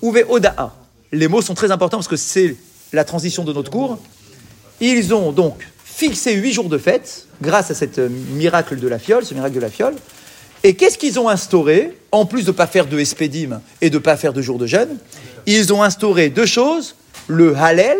ou 0.00 0.12
Veoda'a. 0.12 0.74
Les 1.12 1.28
mots 1.28 1.42
sont 1.42 1.54
très 1.54 1.70
importants 1.70 1.98
parce 1.98 2.08
que 2.08 2.16
c'est 2.16 2.56
la 2.92 3.04
transition 3.04 3.44
de 3.44 3.52
notre 3.52 3.70
cours. 3.70 3.98
Ils 4.80 5.14
ont 5.14 5.32
donc 5.32 5.66
fixé 5.84 6.34
huit 6.34 6.52
jours 6.52 6.68
de 6.68 6.78
fête 6.78 7.26
grâce 7.42 7.70
à 7.70 7.74
ce 7.74 8.08
miracle 8.08 8.78
de 8.78 8.88
la 8.88 8.98
fiole, 8.98 9.24
ce 9.24 9.34
miracle 9.34 9.54
de 9.54 9.60
la 9.60 9.70
fiole. 9.70 9.94
Et 10.64 10.74
qu'est-ce 10.74 10.98
qu'ils 10.98 11.18
ont 11.18 11.28
instauré 11.28 11.96
En 12.12 12.26
plus 12.26 12.42
de 12.42 12.48
ne 12.48 12.56
pas 12.56 12.66
faire 12.66 12.86
de 12.86 12.98
espédim 12.98 13.60
et 13.80 13.90
de 13.90 13.98
ne 13.98 14.02
pas 14.02 14.16
faire 14.16 14.32
de 14.32 14.42
jour 14.42 14.58
de 14.58 14.66
jeûne, 14.66 14.96
ils 15.46 15.72
ont 15.72 15.82
instauré 15.82 16.30
deux 16.30 16.46
choses 16.46 16.94
le 17.28 17.54
halel, 17.56 17.98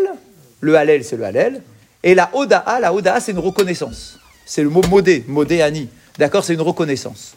le 0.61 0.77
halel 0.77 1.05
c'est 1.05 1.17
le 1.17 1.25
halel, 1.25 1.63
et 2.03 2.15
la 2.15 2.31
oda'a. 2.35 2.81
La 2.81 2.93
oda'a 2.93 3.21
c'est 3.21 3.33
une 3.33 3.39
reconnaissance. 3.39 4.19
C'est 4.45 4.63
le 4.63 4.71
mot 4.71 4.83
modé, 4.89 5.25
modé 5.29 5.63
ani. 5.63 5.89
D'accord 6.19 6.45
C'est 6.45 6.55
une 6.55 6.63
reconnaissance. 6.63 7.35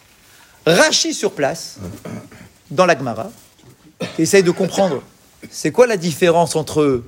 Rachi 0.66 1.14
sur 1.14 1.32
place, 1.32 1.76
dans 2.70 2.86
la 2.86 2.96
Gemara, 2.96 3.30
qui 4.16 4.22
essaye 4.22 4.42
de 4.42 4.50
comprendre 4.50 5.02
c'est 5.50 5.70
quoi 5.70 5.86
la 5.86 5.96
différence 5.96 6.56
entre 6.56 7.02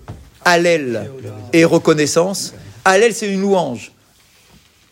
Hallel 0.45 1.11
et 1.53 1.65
reconnaissance 1.65 2.55
Hallel, 2.85 3.15
c'est 3.15 3.29
une 3.31 3.41
louange. 3.41 3.93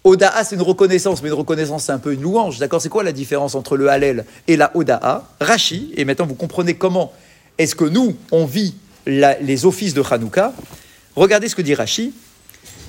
Oda'a, 0.04 0.44
c'est 0.44 0.56
une 0.56 0.62
reconnaissance, 0.62 1.22
mais 1.22 1.28
une 1.28 1.34
reconnaissance, 1.34 1.84
c'est 1.84 1.92
un 1.92 1.98
peu 1.98 2.12
une 2.14 2.22
louange. 2.22 2.58
D'accord? 2.58 2.80
C'est 2.80 2.88
quoi 2.88 3.04
la 3.04 3.12
différence 3.12 3.54
entre 3.54 3.76
le 3.76 3.88
Hallel 3.88 4.24
et 4.48 4.56
la 4.56 4.74
Oda'a? 4.76 5.28
Rashi, 5.40 5.92
et 5.96 6.04
maintenant 6.04 6.26
vous 6.26 6.34
comprenez 6.34 6.74
comment 6.74 7.12
est-ce 7.58 7.74
que 7.74 7.84
nous, 7.84 8.16
on 8.30 8.46
vit 8.46 8.74
les 9.06 9.66
offices 9.66 9.94
de 9.94 10.02
Hanouka. 10.02 10.54
Regardez 11.16 11.48
ce 11.48 11.54
que 11.54 11.62
dit 11.62 11.74
Rashi. 11.74 12.14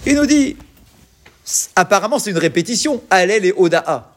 Il 0.06 0.16
nous 0.16 0.26
dit, 0.26 0.56
apparemment, 1.76 2.18
c'est 2.18 2.32
une 2.32 2.38
répétition, 2.38 3.02
Hallel 3.10 3.46
et 3.46 3.54
Oda'a. 3.56 4.16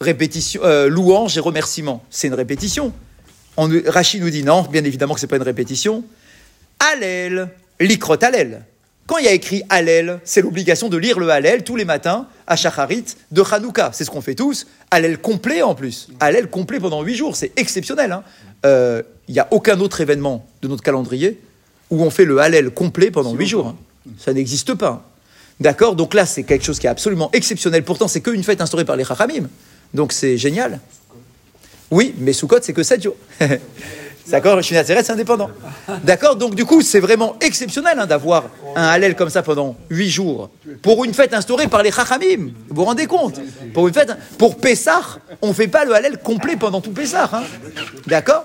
répétition, 0.00 0.60
euh, 0.64 0.88
louange 0.88 1.36
et 1.36 1.40
remerciement. 1.40 2.04
C'est 2.10 2.28
une 2.28 2.34
répétition. 2.34 2.92
On, 3.56 3.66
nous 3.66 4.30
dit 4.30 4.44
non, 4.44 4.62
bien 4.62 4.84
évidemment 4.84 5.14
que 5.14 5.20
c'est 5.20 5.26
pas 5.26 5.36
une 5.36 5.42
répétition. 5.42 6.04
Allel, 6.78 7.48
likrot 7.80 8.22
Allel. 8.22 8.64
Quand 9.06 9.16
il 9.16 9.24
y 9.24 9.28
a 9.28 9.32
écrit 9.32 9.62
Hallel, 9.70 10.20
c'est 10.24 10.42
l'obligation 10.42 10.90
de 10.90 10.98
lire 10.98 11.18
le 11.18 11.30
Hallel 11.30 11.64
tous 11.64 11.76
les 11.76 11.86
matins 11.86 12.26
à 12.46 12.56
Shacharit 12.56 13.04
de 13.30 13.42
Hanouka. 13.42 13.90
C'est 13.94 14.04
ce 14.04 14.10
qu'on 14.10 14.20
fait 14.20 14.34
tous. 14.34 14.66
Hallel 14.90 15.16
complet 15.18 15.62
en 15.62 15.74
plus. 15.74 16.08
Hallel 16.20 16.48
complet 16.50 16.78
pendant 16.78 17.02
huit 17.02 17.14
jours. 17.14 17.34
C'est 17.34 17.52
exceptionnel. 17.58 18.12
hein. 18.12 18.22
Euh, 18.66 19.02
Il 19.28 19.32
n'y 19.32 19.40
a 19.40 19.48
aucun 19.50 19.80
autre 19.80 20.02
événement 20.02 20.46
de 20.60 20.68
notre 20.68 20.82
calendrier 20.82 21.40
où 21.90 22.02
on 22.02 22.10
fait 22.10 22.26
le 22.26 22.38
Hallel 22.38 22.68
complet 22.70 23.10
pendant 23.10 23.32
huit 23.32 23.46
jours. 23.46 23.68
hein. 23.68 23.76
Ça 24.18 24.34
n'existe 24.34 24.74
pas. 24.74 25.08
D'accord? 25.58 25.96
Donc 25.96 26.12
là, 26.12 26.26
c'est 26.26 26.42
quelque 26.42 26.64
chose 26.66 26.78
qui 26.78 26.86
est 26.86 26.90
absolument 26.90 27.30
exceptionnel. 27.32 27.84
Pourtant, 27.84 28.08
c'est 28.08 28.20
qu'une 28.20 28.44
fête 28.44 28.60
instaurée 28.60 28.84
par 28.84 28.96
les 28.96 29.04
Chachamim. 29.04 29.48
Donc 29.94 30.12
c'est 30.12 30.36
génial. 30.36 30.80
Oui, 31.90 32.14
mais 32.18 32.34
Sukkot, 32.34 32.58
c'est 32.60 32.74
que 32.74 32.82
7 32.82 33.02
jours. 33.04 33.16
D'accord 34.30 34.62
Shinat 34.62 34.84
Zeret, 34.84 35.02
c'est 35.04 35.12
indépendant. 35.12 35.50
D'accord 36.04 36.36
Donc 36.36 36.54
du 36.54 36.64
coup, 36.64 36.82
c'est 36.82 37.00
vraiment 37.00 37.36
exceptionnel 37.40 37.98
hein, 37.98 38.06
d'avoir 38.06 38.44
un 38.76 38.86
Hallel 38.86 39.14
comme 39.16 39.30
ça 39.30 39.42
pendant 39.42 39.76
8 39.90 40.10
jours. 40.10 40.50
Pour 40.82 41.04
une 41.04 41.14
fête 41.14 41.32
instaurée 41.34 41.68
par 41.68 41.82
les 41.82 41.90
Chachamim. 41.90 42.50
Vous 42.68 42.74
vous 42.76 42.84
rendez 42.84 43.06
compte? 43.06 43.40
Pour 43.74 43.88
une 43.88 43.94
fête, 43.94 44.12
pour 44.38 44.56
Pessah, 44.56 45.00
on 45.42 45.48
ne 45.48 45.52
fait 45.52 45.68
pas 45.68 45.84
le 45.84 45.94
Hallel 45.94 46.18
complet 46.18 46.56
pendant 46.56 46.80
tout 46.80 46.90
Pessah. 46.92 47.28
hein. 47.32 47.42
D'accord? 48.06 48.44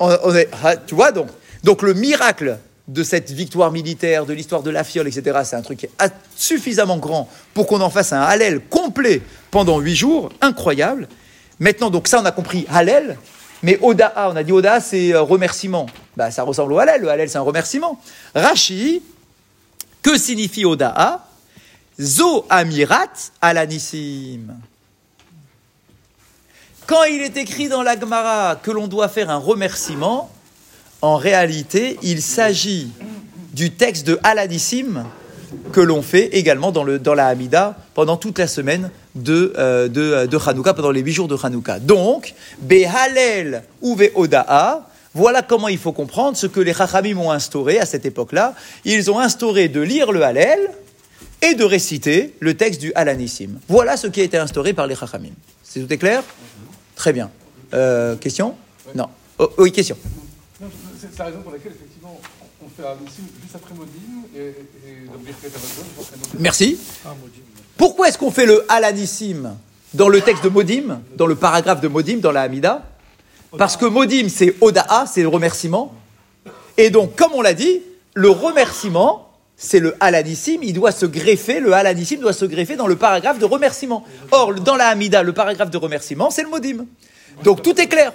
On, 0.00 0.34
est, 0.34 0.48
ah, 0.64 0.76
tu 0.76 0.94
vois 0.94 1.12
donc, 1.12 1.28
donc 1.62 1.82
le 1.82 1.94
miracle 1.94 2.58
de 2.88 3.04
cette 3.04 3.30
victoire 3.30 3.70
militaire, 3.70 4.26
de 4.26 4.32
l'histoire 4.32 4.62
de 4.62 4.70
la 4.70 4.82
fiole, 4.82 5.06
etc., 5.06 5.38
c'est 5.44 5.54
un 5.56 5.62
truc 5.62 5.78
qui 5.78 5.86
est 5.86 6.12
suffisamment 6.34 6.98
grand 6.98 7.28
pour 7.54 7.66
qu'on 7.68 7.80
en 7.80 7.90
fasse 7.90 8.12
un 8.12 8.20
Hallel 8.20 8.60
complet 8.68 9.22
pendant 9.52 9.78
huit 9.78 9.94
jours, 9.94 10.30
incroyable. 10.40 11.06
Maintenant, 11.60 11.90
donc 11.90 12.08
ça, 12.08 12.20
on 12.20 12.24
a 12.24 12.32
compris 12.32 12.66
Hallel, 12.68 13.16
mais 13.62 13.78
Oda'a, 13.80 14.30
on 14.30 14.36
a 14.36 14.42
dit 14.42 14.52
Oda'a, 14.52 14.80
c'est 14.80 15.14
euh, 15.14 15.22
remerciement. 15.22 15.86
Bah, 16.16 16.30
ça 16.30 16.42
ressemble 16.42 16.72
au 16.72 16.78
Hallel, 16.78 17.00
le 17.00 17.08
Hallel, 17.08 17.30
c'est 17.30 17.38
un 17.38 17.42
remerciement. 17.42 18.00
Rashi, 18.34 19.02
que 20.02 20.18
signifie 20.18 20.64
Oda'a 20.64 21.26
Zo 22.00 22.46
amirat 22.48 23.12
alanissim. 23.40 24.54
Quand 26.86 27.04
il 27.04 27.22
est 27.22 27.36
écrit 27.36 27.68
dans 27.68 27.82
la 27.82 27.98
Gemara 27.98 28.56
que 28.56 28.70
l'on 28.70 28.88
doit 28.88 29.08
faire 29.08 29.30
un 29.30 29.36
remerciement, 29.36 30.30
en 31.00 31.16
réalité, 31.16 31.98
il 32.02 32.22
s'agit 32.22 32.90
du 33.52 33.70
texte 33.70 34.06
de 34.06 34.18
Alanissim 34.22 35.04
que 35.72 35.80
l'on 35.80 36.02
fait 36.02 36.26
également 36.36 36.72
dans, 36.72 36.84
le, 36.84 36.98
dans 36.98 37.14
la 37.14 37.26
Hamida 37.26 37.76
pendant 37.94 38.16
toute 38.16 38.38
la 38.38 38.46
semaine 38.46 38.90
de, 39.14 39.52
euh, 39.56 39.88
de, 39.88 40.00
euh, 40.00 40.26
de 40.26 40.38
Hanouka, 40.38 40.74
pendant 40.74 40.90
les 40.90 41.00
huit 41.00 41.12
jours 41.12 41.28
de 41.28 41.36
Hanouka. 41.42 41.78
Donc, 41.78 42.34
Behalel 42.60 43.64
ou 43.80 43.96
Oda'a, 44.14 44.88
voilà 45.14 45.42
comment 45.42 45.68
il 45.68 45.78
faut 45.78 45.92
comprendre 45.92 46.36
ce 46.36 46.46
que 46.46 46.60
les 46.60 46.72
Chachamim 46.72 47.18
ont 47.18 47.30
instauré 47.30 47.78
à 47.78 47.86
cette 47.86 48.06
époque-là. 48.06 48.54
Ils 48.84 49.10
ont 49.10 49.18
instauré 49.18 49.68
de 49.68 49.80
lire 49.80 50.10
le 50.10 50.22
Hallel 50.22 50.58
et 51.42 51.54
de 51.54 51.64
réciter 51.64 52.34
le 52.40 52.54
texte 52.54 52.80
du 52.80 52.92
Alanissim. 52.94 53.58
Voilà 53.68 53.96
ce 53.96 54.06
qui 54.06 54.20
a 54.20 54.24
été 54.24 54.38
instauré 54.38 54.72
par 54.72 54.86
les 54.86 54.94
Chachamim. 54.94 55.32
C'est 55.62 55.80
tout 55.80 55.92
est 55.92 55.98
clair? 55.98 56.22
Très 56.96 57.12
bien. 57.12 57.30
Euh, 57.74 58.16
question? 58.16 58.54
Non. 58.94 59.08
Oh, 59.38 59.50
oui, 59.58 59.72
question. 59.72 59.96
C'est 60.98 61.18
la 61.18 61.24
raison 61.26 61.40
pour 61.42 61.52
laquelle, 61.52 61.72
effectivement, 61.72 62.20
on 62.64 62.68
fait 62.68 62.88
un 62.88 62.94
missim 63.02 63.22
juste 63.42 63.54
après 63.54 63.74
Modim 63.74 64.26
et, 64.34 64.40
et 64.40 65.06
donc 65.06 65.22
Birkat 65.22 65.48
Amazon, 65.48 65.84
je 65.88 65.96
pense 65.96 66.10
qu'à 66.10 66.16
Modim. 66.16 66.38
Merci. 66.38 66.78
Ah. 67.04 67.14
Pourquoi 67.76 68.08
est-ce 68.08 68.18
qu'on 68.18 68.30
fait 68.30 68.46
le 68.46 68.64
Alanissim 68.68 69.56
dans 69.94 70.08
le 70.08 70.20
texte 70.20 70.44
de 70.44 70.48
Modim, 70.48 71.00
dans 71.16 71.26
le 71.26 71.34
paragraphe 71.34 71.80
de 71.80 71.88
Modim, 71.88 72.18
dans 72.18 72.32
la 72.32 72.42
Hamida? 72.42 72.82
Parce 73.58 73.76
que 73.76 73.84
Modim, 73.84 74.28
c'est 74.28 74.54
Oda'a, 74.60 75.06
c'est 75.06 75.22
le 75.22 75.28
remerciement. 75.28 75.94
Et 76.78 76.90
donc, 76.90 77.16
comme 77.16 77.32
on 77.34 77.42
l'a 77.42 77.54
dit, 77.54 77.82
le 78.14 78.30
remerciement, 78.30 79.30
c'est 79.56 79.78
le 79.78 79.94
Alanissim, 80.00 80.60
il 80.62 80.72
doit 80.72 80.92
se 80.92 81.06
greffer, 81.06 81.60
le 81.60 81.72
Alanissim 81.72 82.16
doit 82.16 82.32
se 82.32 82.44
greffer 82.46 82.76
dans 82.76 82.86
le 82.86 82.96
paragraphe 82.96 83.38
de 83.38 83.44
remerciement. 83.44 84.04
Or, 84.30 84.54
dans 84.54 84.76
la 84.76 84.88
Hamida, 84.88 85.22
le 85.22 85.32
paragraphe 85.32 85.70
de 85.70 85.78
remerciement, 85.78 86.30
c'est 86.30 86.42
le 86.42 86.48
Modim. 86.48 86.86
Donc, 87.44 87.62
tout 87.62 87.78
est 87.80 87.88
clair. 87.88 88.12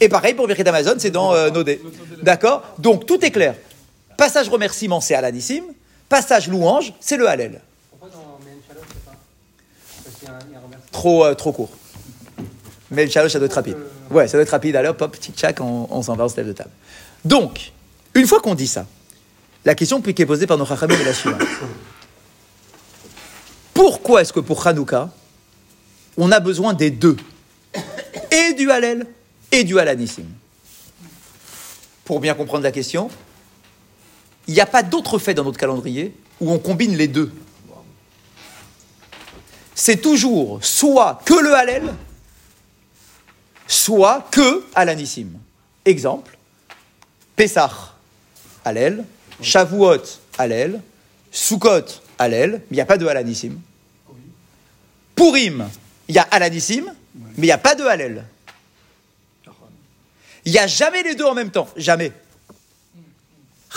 Et 0.00 0.08
pareil 0.08 0.34
pour 0.34 0.46
Birkat 0.46 0.68
Amazon, 0.68 0.94
c'est 0.98 1.10
dans 1.10 1.32
euh, 1.34 1.50
Nodé. 1.50 1.80
D'accord? 2.22 2.62
Donc, 2.78 3.06
tout 3.06 3.24
est 3.24 3.30
clair. 3.30 3.54
Passage 4.16 4.48
remerciement, 4.48 5.00
c'est 5.00 5.14
Alanissim. 5.14 5.64
Passage 6.08 6.48
louange, 6.48 6.92
c'est 7.00 7.16
le 7.16 7.28
Hallel. 7.28 7.60
Shalom. 10.24 10.44
Trop, 10.92 11.24
euh, 11.24 11.34
trop 11.34 11.52
court. 11.52 11.70
Mais 12.90 13.04
le 13.04 13.10
challenge, 13.10 13.32
ça 13.32 13.38
doit 13.38 13.46
être 13.46 13.54
rapide. 13.54 13.76
Ouais, 14.10 14.28
ça 14.28 14.36
doit 14.36 14.42
être 14.42 14.50
rapide. 14.50 14.76
Alors, 14.76 14.94
hop, 14.98 15.16
petit 15.16 15.32
tchac, 15.32 15.60
on, 15.60 16.02
s'en 16.02 16.14
va, 16.14 16.24
on 16.24 16.28
se 16.28 16.36
lève 16.36 16.46
de 16.46 16.52
table. 16.52 16.70
Donc, 17.24 17.72
une 18.14 18.26
fois 18.26 18.40
qu'on 18.40 18.54
dit 18.54 18.68
ça, 18.68 18.86
la 19.64 19.74
question 19.74 20.00
qui 20.00 20.10
est 20.10 20.26
posée 20.26 20.46
par 20.46 20.58
nos 20.58 20.66
chachamim 20.66 20.94
est 20.94 21.04
la 21.04 21.14
suivante. 21.14 21.40
Pourquoi 23.72 24.22
est-ce 24.22 24.32
que 24.32 24.40
pour 24.40 24.64
Hanouka, 24.66 25.10
on 26.16 26.30
a 26.30 26.38
besoin 26.38 26.74
des 26.74 26.90
deux? 26.90 27.16
Du 28.54 28.70
Hallel 28.70 29.06
et 29.52 29.64
du 29.64 29.78
Halanissim 29.78 30.26
Pour 32.04 32.20
bien 32.20 32.34
comprendre 32.34 32.64
la 32.64 32.72
question, 32.72 33.10
il 34.46 34.54
n'y 34.54 34.60
a 34.60 34.66
pas 34.66 34.82
d'autre 34.82 35.18
fait 35.18 35.34
dans 35.34 35.44
notre 35.44 35.58
calendrier 35.58 36.14
où 36.40 36.50
on 36.52 36.58
combine 36.58 36.96
les 36.96 37.08
deux. 37.08 37.32
C'est 39.74 39.96
toujours 40.00 40.64
soit 40.64 41.20
que 41.24 41.34
le 41.34 41.54
Hallel, 41.54 41.94
soit 43.66 44.26
que 44.30 44.64
Alanissim. 44.74 45.28
Exemple, 45.84 46.38
Pessah, 47.36 47.94
Hallel, 48.64 49.04
Shavuot, 49.42 50.02
Hallel, 50.38 50.80
Sukkot, 51.30 51.84
Hallel, 52.18 52.52
mais 52.52 52.60
il 52.70 52.74
n'y 52.76 52.80
a 52.80 52.86
pas 52.86 52.96
de 52.96 53.06
Alanissim. 53.06 53.58
Purim, 55.14 55.68
il 56.08 56.14
y 56.14 56.18
a 56.18 56.22
Alanissim, 56.22 56.84
mais 57.14 57.32
il 57.38 57.44
n'y 57.44 57.52
a 57.52 57.58
pas 57.58 57.74
de 57.74 57.84
Hallel. 57.84 58.24
Il 60.44 60.52
n'y 60.52 60.58
a 60.58 60.66
jamais 60.66 61.02
les 61.02 61.14
deux 61.14 61.24
en 61.24 61.34
même 61.34 61.50
temps, 61.50 61.68
jamais. 61.76 62.12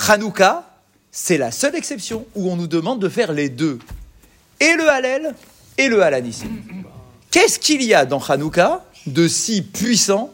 Hanouka, 0.08 0.70
c'est 1.12 1.38
la 1.38 1.52
seule 1.52 1.76
exception 1.76 2.26
où 2.36 2.52
on 2.52 2.56
nous 2.56 2.68
demande 2.68 3.02
de 3.02 3.10
faire 3.10 3.32
les 3.32 3.50
deux. 3.50 3.80
Et 4.60 4.74
le 4.74 4.90
Hallel 4.90 5.34
et 5.78 5.88
le 5.88 6.04
Halanissim. 6.04 6.50
Qu'est-ce 7.32 7.60
qu'il 7.60 7.84
y 7.84 7.94
a 7.94 8.06
dans 8.06 8.20
Hanouka 8.20 8.84
de 9.06 9.28
si 9.28 9.62
puissant 9.62 10.34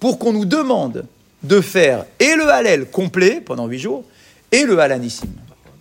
pour 0.00 0.18
qu'on 0.18 0.32
nous 0.32 0.44
demande 0.44 1.06
de 1.42 1.60
faire 1.60 2.04
et 2.18 2.34
le 2.34 2.48
Hallel 2.48 2.90
complet 2.90 3.40
pendant 3.40 3.66
huit 3.66 3.78
jours 3.78 4.04
et 4.50 4.64
le 4.64 4.78
Halanissim? 4.78 5.28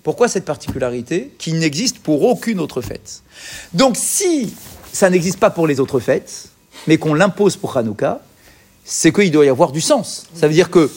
Pourquoi 0.03 0.27
cette 0.27 0.45
particularité 0.45 1.33
qui 1.37 1.53
n'existe 1.53 1.99
pour 1.99 2.23
aucune 2.23 2.59
autre 2.59 2.81
fête? 2.81 3.23
Donc 3.73 3.97
si 3.97 4.53
ça 4.93 5.09
n'existe 5.09 5.39
pas 5.39 5.49
pour 5.49 5.67
les 5.67 5.79
autres 5.79 5.99
fêtes, 5.99 6.49
mais 6.87 6.97
qu'on 6.97 7.13
l'impose 7.13 7.57
pour 7.57 7.75
Hanouka, 7.75 8.21
c'est 8.89 9.11
qu'il 9.11 9.31
doit 9.31 9.45
y 9.45 9.49
avoir 9.49 9.73
du 9.73 9.81
sens. 9.81 10.25
Ça 10.33 10.47
veut 10.47 10.53
dire 10.53 10.71
que 10.71 10.89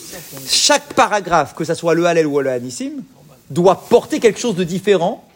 chaque 0.47 0.93
paragraphe, 0.93 1.53
que 1.53 1.65
ce 1.65 1.73
soit 1.73 1.93
le 1.93 2.05
Hallel 2.05 2.25
ou 2.25 2.39
le 2.39 2.49
Halanissim, 2.49 3.03
doit 3.49 3.85
porter 3.89 4.21
quelque 4.21 4.39
chose 4.39 4.55
de 4.55 4.63
différent 4.63 5.27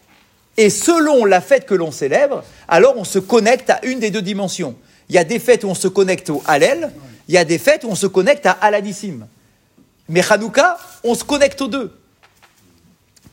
et 0.56 0.70
selon 0.70 1.26
la 1.26 1.42
fête 1.42 1.66
que 1.66 1.76
l'on 1.76 1.92
célèbre, 1.92 2.46
alors 2.70 2.94
on 2.96 3.04
se 3.04 3.20
connecte 3.20 3.70
à 3.70 3.86
une 3.86 4.00
des 4.00 4.10
deux 4.10 4.22
dimensions. 4.22 4.76
Il 5.10 5.16
y 5.16 5.18
a 5.18 5.26
des 5.26 5.38
fêtes 5.38 5.66
où 5.66 5.68
on 5.68 5.76
se 5.76 5.90
connecte 5.90 6.30
au 6.30 6.42
Hallel, 6.48 6.94
il 7.28 7.36
y 7.36 7.38
a 7.38 7.44
des 7.44 7.58
fêtes 7.58 7.84
où 7.84 7.90
on 7.90 7.96
se 7.96 8.08
connecte 8.08 8.46
à 8.46 8.52
Alanissim. 8.52 9.28
Mais 10.08 10.22
Hanouka, 10.28 10.78
on 11.04 11.14
se 11.14 11.26
connecte 11.26 11.62
aux 11.62 11.68
deux. 11.68 11.92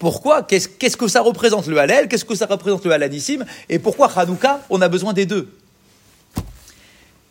Pourquoi? 0.00 0.42
Qu'est-ce 0.42 0.66
qu'est-ce 0.66 0.96
que 0.96 1.06
ça 1.06 1.20
représente 1.20 1.68
le 1.68 1.78
Hallel? 1.78 2.08
Qu'est-ce 2.08 2.24
que 2.24 2.34
ça 2.34 2.46
représente 2.46 2.84
le 2.84 2.90
Alanissim 2.90 3.44
Et 3.68 3.78
pourquoi 3.78 4.10
Hanouka, 4.16 4.62
on 4.68 4.82
a 4.82 4.88
besoin 4.88 5.12
des 5.12 5.26
deux? 5.26 5.48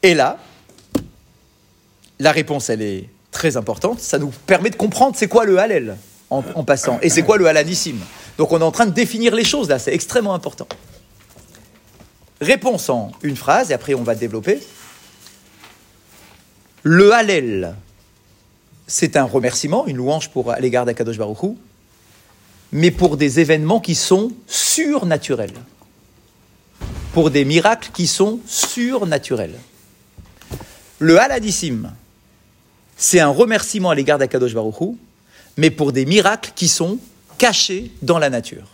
Et 0.02 0.14
là, 0.14 0.38
la 2.22 2.32
réponse, 2.32 2.70
elle 2.70 2.84
est 2.84 3.10
très 3.32 3.58
importante. 3.58 4.00
Ça 4.00 4.20
nous 4.20 4.32
permet 4.46 4.70
de 4.70 4.76
comprendre 4.76 5.16
c'est 5.18 5.28
quoi 5.28 5.44
le 5.44 5.58
Hallel 5.58 5.98
en, 6.30 6.42
passant 6.64 7.00
et 7.02 7.10
c'est 7.10 7.24
quoi 7.24 7.38
le 7.38 7.48
Halanissim. 7.48 7.98
Donc 8.38 8.52
on 8.54 8.60
est 8.60 8.64
en 8.64 8.72
train 8.72 8.86
de 8.86 8.92
définir 8.92 9.36
les 9.36 9.44
choses 9.44 9.68
là, 9.68 9.80
c'est 9.80 9.94
extrêmement 9.94 10.34
important. 10.34 10.68
Réponse 12.40 12.90
en 12.90 13.12
une 13.24 13.36
phrase 13.36 13.72
et 13.72 13.74
après 13.74 13.96
on 13.96 14.04
va 14.04 14.16
développer. 14.16 14.62
Le 16.84 17.12
Hallel, 17.12 17.76
c'est 18.88 19.18
un 19.18 19.26
remerciement, 19.26 19.88
une 19.88 19.98
louange 19.98 20.30
pour 20.30 20.54
l'égard 20.60 20.86
d'Akadosh 20.86 21.18
Baruch 21.18 21.44
Hu, 21.44 21.50
mais 22.72 22.92
pour 22.92 23.18
des 23.18 23.40
événements 23.40 23.80
qui 23.80 23.96
sont 23.96 24.32
surnaturels, 24.48 25.54
pour 27.14 27.32
des 27.32 27.46
miracles 27.46 27.90
qui 27.94 28.08
sont 28.08 28.40
surnaturels. 28.46 29.56
Le 31.00 31.20
Halanissim, 31.20 31.92
c'est 33.02 33.20
un 33.20 33.30
remerciement 33.30 33.90
à 33.90 33.96
l'égard 33.96 34.20
d'Akadosh 34.20 34.54
Baruch 34.54 34.80
Hu, 34.80 34.96
mais 35.58 35.72
pour 35.72 35.92
des 35.92 36.06
miracles 36.06 36.52
qui 36.56 36.68
sont 36.68 37.00
cachés 37.40 37.92
dans 38.04 38.20
la 38.20 38.30
nature. 38.30 38.68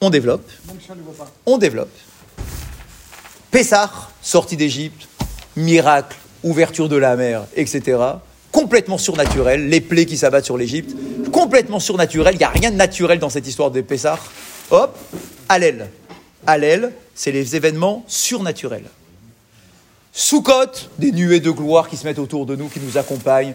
On 0.00 0.08
développe. 0.08 0.50
On 1.44 1.58
développe. 1.58 1.92
Pessah, 3.50 3.90
sortie 4.22 4.56
d'Égypte, 4.56 5.06
miracle, 5.54 6.16
ouverture 6.42 6.88
de 6.88 6.96
la 6.96 7.16
mer, 7.16 7.44
etc. 7.54 8.00
Complètement 8.50 8.96
surnaturel, 8.96 9.68
les 9.68 9.82
plaies 9.82 10.06
qui 10.06 10.16
s'abattent 10.16 10.46
sur 10.46 10.56
l'Égypte, 10.56 10.96
complètement 11.32 11.80
surnaturel, 11.80 12.34
il 12.34 12.38
n'y 12.38 12.44
a 12.44 12.48
rien 12.48 12.70
de 12.70 12.76
naturel 12.76 13.18
dans 13.18 13.30
cette 13.30 13.46
histoire 13.46 13.70
de 13.70 13.82
Pessah. 13.82 14.18
Hop, 14.70 14.96
Hallel. 15.50 15.90
Hallel, 16.46 16.92
c'est 17.14 17.30
les 17.30 17.56
événements 17.56 18.04
surnaturels. 18.08 18.88
Soukot, 20.14 20.90
des 20.98 21.10
nuées 21.10 21.40
de 21.40 21.50
gloire 21.50 21.88
qui 21.88 21.96
se 21.96 22.04
mettent 22.04 22.18
autour 22.18 22.44
de 22.44 22.54
nous, 22.54 22.68
qui 22.68 22.80
nous 22.80 22.98
accompagnent. 22.98 23.54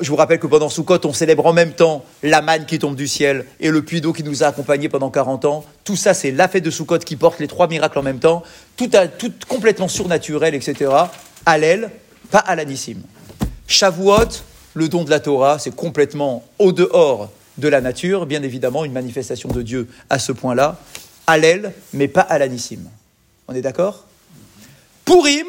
Je 0.00 0.08
vous 0.08 0.16
rappelle 0.16 0.38
que 0.38 0.46
pendant 0.46 0.68
Soukot, 0.68 1.04
on 1.04 1.12
célèbre 1.12 1.46
en 1.46 1.52
même 1.52 1.72
temps 1.72 2.04
la 2.22 2.40
manne 2.40 2.66
qui 2.66 2.78
tombe 2.78 2.94
du 2.94 3.08
ciel 3.08 3.46
et 3.58 3.70
le 3.70 3.82
puits 3.82 4.00
d'eau 4.00 4.12
qui 4.12 4.22
nous 4.22 4.44
a 4.44 4.46
accompagnés 4.46 4.88
pendant 4.88 5.10
40 5.10 5.44
ans. 5.44 5.64
Tout 5.82 5.96
ça, 5.96 6.14
c'est 6.14 6.30
la 6.30 6.46
fête 6.46 6.62
de 6.62 6.70
Soukot 6.70 6.98
qui 6.98 7.16
porte 7.16 7.40
les 7.40 7.48
trois 7.48 7.66
miracles 7.66 7.98
en 7.98 8.02
même 8.02 8.20
temps. 8.20 8.44
Tout, 8.76 8.88
complètement 9.48 9.88
surnaturel, 9.88 10.54
etc. 10.54 10.90
Hallel, 11.46 11.90
pas 12.30 12.38
Alanissim. 12.38 12.98
Shavuot, 13.66 14.42
le 14.74 14.88
don 14.88 15.02
de 15.02 15.10
la 15.10 15.18
Torah, 15.18 15.58
c'est 15.58 15.74
complètement 15.74 16.44
au 16.60 16.70
dehors 16.70 17.30
de 17.56 17.66
la 17.66 17.80
nature, 17.80 18.26
bien 18.26 18.44
évidemment, 18.44 18.84
une 18.84 18.92
manifestation 18.92 19.48
de 19.48 19.62
Dieu 19.62 19.88
à 20.10 20.20
ce 20.20 20.30
point-là. 20.30 20.78
Hallel, 21.26 21.72
mais 21.92 22.06
pas 22.06 22.20
Alanissim. 22.20 22.84
On 23.48 23.54
est 23.54 23.62
d'accord? 23.62 24.04
Purim, 25.04 25.46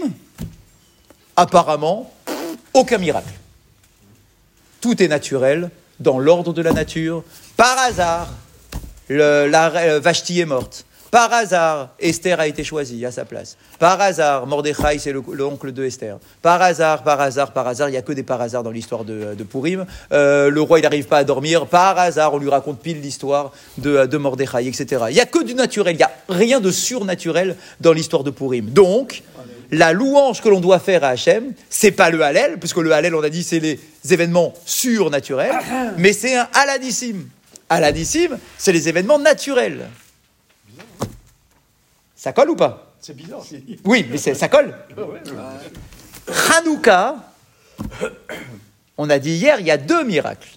apparemment, 1.39 2.11
aucun 2.73 2.97
miracle. 2.97 3.33
Tout 4.81 5.01
est 5.01 5.07
naturel, 5.07 5.69
dans 5.99 6.19
l'ordre 6.19 6.53
de 6.53 6.61
la 6.61 6.71
nature. 6.73 7.23
Par 7.57 7.77
hasard, 7.79 8.29
la 9.09 9.73
euh, 9.75 9.99
Vashti 9.99 10.39
est 10.39 10.45
morte. 10.45 10.85
Par 11.11 11.33
hasard, 11.33 11.89
Esther 11.99 12.39
a 12.39 12.45
été 12.45 12.63
choisie 12.63 13.03
à 13.03 13.11
sa 13.11 13.25
place. 13.25 13.57
Par 13.79 13.99
hasard, 13.99 14.45
Mordechai, 14.45 14.99
c'est 14.99 15.11
le- 15.11 15.23
l'oncle 15.31 15.71
de 15.71 15.83
Esther. 15.83 16.17
Par 16.43 16.61
hasard, 16.61 17.01
par 17.03 17.19
hasard, 17.19 17.51
par 17.51 17.67
hasard, 17.67 17.89
il 17.89 17.93
n'y 17.93 17.97
a 17.97 18.03
que 18.03 18.11
des 18.13 18.21
par 18.21 18.39
hasard 18.39 18.61
dans 18.61 18.69
l'histoire 18.69 19.03
de, 19.05 19.33
de 19.33 19.43
Purim. 19.43 19.85
Euh, 20.11 20.51
le 20.51 20.61
roi, 20.61 20.77
il 20.79 20.83
n'arrive 20.83 21.07
pas 21.07 21.17
à 21.17 21.23
dormir. 21.23 21.65
Par 21.65 21.97
hasard, 21.97 22.35
on 22.35 22.37
lui 22.37 22.49
raconte 22.49 22.79
pile 22.79 23.01
l'histoire 23.01 23.51
de, 23.79 24.05
de 24.05 24.17
Mordechai, 24.17 24.67
etc. 24.67 25.05
Il 25.09 25.15
n'y 25.15 25.19
a 25.19 25.25
que 25.25 25.43
du 25.43 25.55
naturel, 25.55 25.95
il 25.95 25.97
n'y 25.97 26.03
a 26.03 26.11
rien 26.29 26.59
de 26.59 26.69
surnaturel 26.69 27.55
dans 27.81 27.91
l'histoire 27.93 28.23
de 28.23 28.29
Purim. 28.29 28.65
Donc, 28.69 29.23
la 29.71 29.93
louange 29.93 30.41
que 30.41 30.49
l'on 30.49 30.59
doit 30.59 30.79
faire 30.79 31.03
à 31.03 31.09
Hachem, 31.09 31.53
c'est 31.69 31.91
pas 31.91 32.09
le 32.09 32.21
Hallel, 32.23 32.57
puisque 32.59 32.77
le 32.77 32.91
Hallel, 32.91 33.13
on 33.15 33.23
a 33.23 33.29
dit, 33.29 33.43
c'est 33.43 33.59
les 33.59 33.79
événements 34.09 34.53
surnaturels, 34.65 35.51
mais 35.97 36.13
c'est 36.13 36.35
un 36.35 36.47
Alanissim. 36.53 37.27
Alanissim, 37.69 38.37
c'est 38.57 38.71
les 38.71 38.89
événements 38.89 39.19
naturels. 39.19 39.87
Ça 42.15 42.33
colle 42.33 42.49
ou 42.49 42.55
pas? 42.55 42.93
C'est 42.99 43.15
bizarre. 43.15 43.43
c'est- 43.47 43.63
Oui, 43.85 44.05
mais 44.09 44.17
ça 44.17 44.47
colle. 44.47 44.75
Hanouka, 46.55 47.15
on 48.97 49.09
a 49.09 49.19
dit 49.19 49.31
hier, 49.31 49.59
il 49.59 49.65
y 49.67 49.71
a 49.71 49.77
deux 49.77 50.03
miracles. 50.03 50.49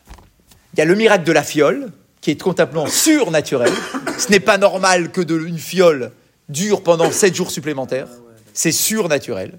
Il 0.75 0.79
y 0.79 0.83
a 0.83 0.85
le 0.85 0.95
miracle 0.95 1.25
de 1.25 1.33
la 1.33 1.43
fiole, 1.43 1.93
qui 2.21 2.31
est 2.31 2.41
complètement 2.41 2.87
surnaturel. 2.87 3.73
Ce 4.19 4.29
n'est 4.31 4.41
pas 4.41 4.59
normal 4.59 5.11
que 5.11 5.21
de, 5.21 5.39
une 5.39 5.59
fiole 5.59 6.13
dure 6.49 6.83
pendant 6.83 7.11
sept 7.11 7.35
jours 7.35 7.51
supplémentaires. 7.51 8.09
C'est 8.55 8.73
surnaturel. 8.73 9.59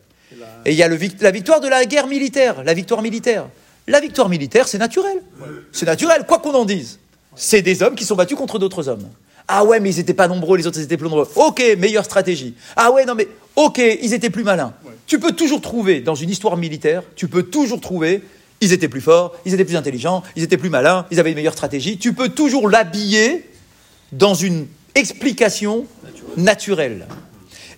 Et 0.66 0.72
il 0.72 0.78
y 0.78 0.84
a 0.84 0.88
le 0.88 0.98
la 1.22 1.32
victoire 1.32 1.62
de 1.62 1.68
la 1.68 1.86
guerre 1.86 2.08
militaire, 2.08 2.64
la 2.64 2.74
victoire 2.74 3.02
militaire. 3.02 3.48
La 3.88 4.00
victoire 4.00 4.30
militaire, 4.30 4.68
c'est 4.68 4.78
naturel. 4.78 5.18
C'est 5.72 5.86
naturel, 5.86 6.26
quoi 6.26 6.40
qu'on 6.40 6.54
en 6.54 6.66
dise. 6.66 7.00
C'est 7.36 7.62
des 7.62 7.84
hommes 7.84 7.96
qui 7.96 8.06
sont 8.06 8.16
battus 8.16 8.38
contre 8.38 8.60
d'autres 8.60 8.88
hommes. 8.88 9.08
Ah 9.48 9.66
ouais, 9.66 9.80
mais 9.80 9.92
ils 9.94 9.98
n'étaient 9.98 10.14
pas 10.14 10.28
nombreux, 10.28 10.58
les 10.58 10.68
autres 10.68 10.80
ils 10.80 10.84
étaient 10.84 10.98
plus 10.98 11.10
nombreux. 11.10 11.28
Ok, 11.36 11.62
meilleure 11.78 12.06
stratégie. 12.06 12.54
Ah 12.78 12.92
ouais, 12.92 13.06
non 13.06 13.14
mais 13.14 13.28
ok, 13.56 13.80
ils 14.02 14.14
étaient 14.14 14.30
plus 14.30 14.44
malins. 14.44 14.74
Tu 15.06 15.20
peux 15.20 15.34
toujours 15.34 15.60
trouver, 15.60 16.00
dans 16.00 16.16
une 16.16 16.30
histoire 16.30 16.56
militaire, 16.56 17.04
tu 17.16 17.28
peux 17.28 17.44
toujours 17.44 17.82
trouver, 17.82 18.24
ils 18.62 18.72
étaient 18.72 18.88
plus 18.88 19.02
forts, 19.02 19.36
ils 19.46 19.54
étaient 19.54 19.66
plus 19.66 19.76
intelligents, 19.76 20.24
ils 20.38 20.44
étaient 20.44 20.58
plus 20.58 20.70
malins, 20.70 21.06
ils 21.12 21.20
avaient 21.20 21.32
une 21.32 21.36
meilleure 21.36 21.54
stratégie. 21.54 21.98
Tu 21.98 22.14
peux 22.14 22.30
toujours 22.30 22.70
l'habiller 22.70 23.50
dans 24.14 24.34
une 24.34 24.68
explication 24.96 25.86
naturelle. 26.38 27.06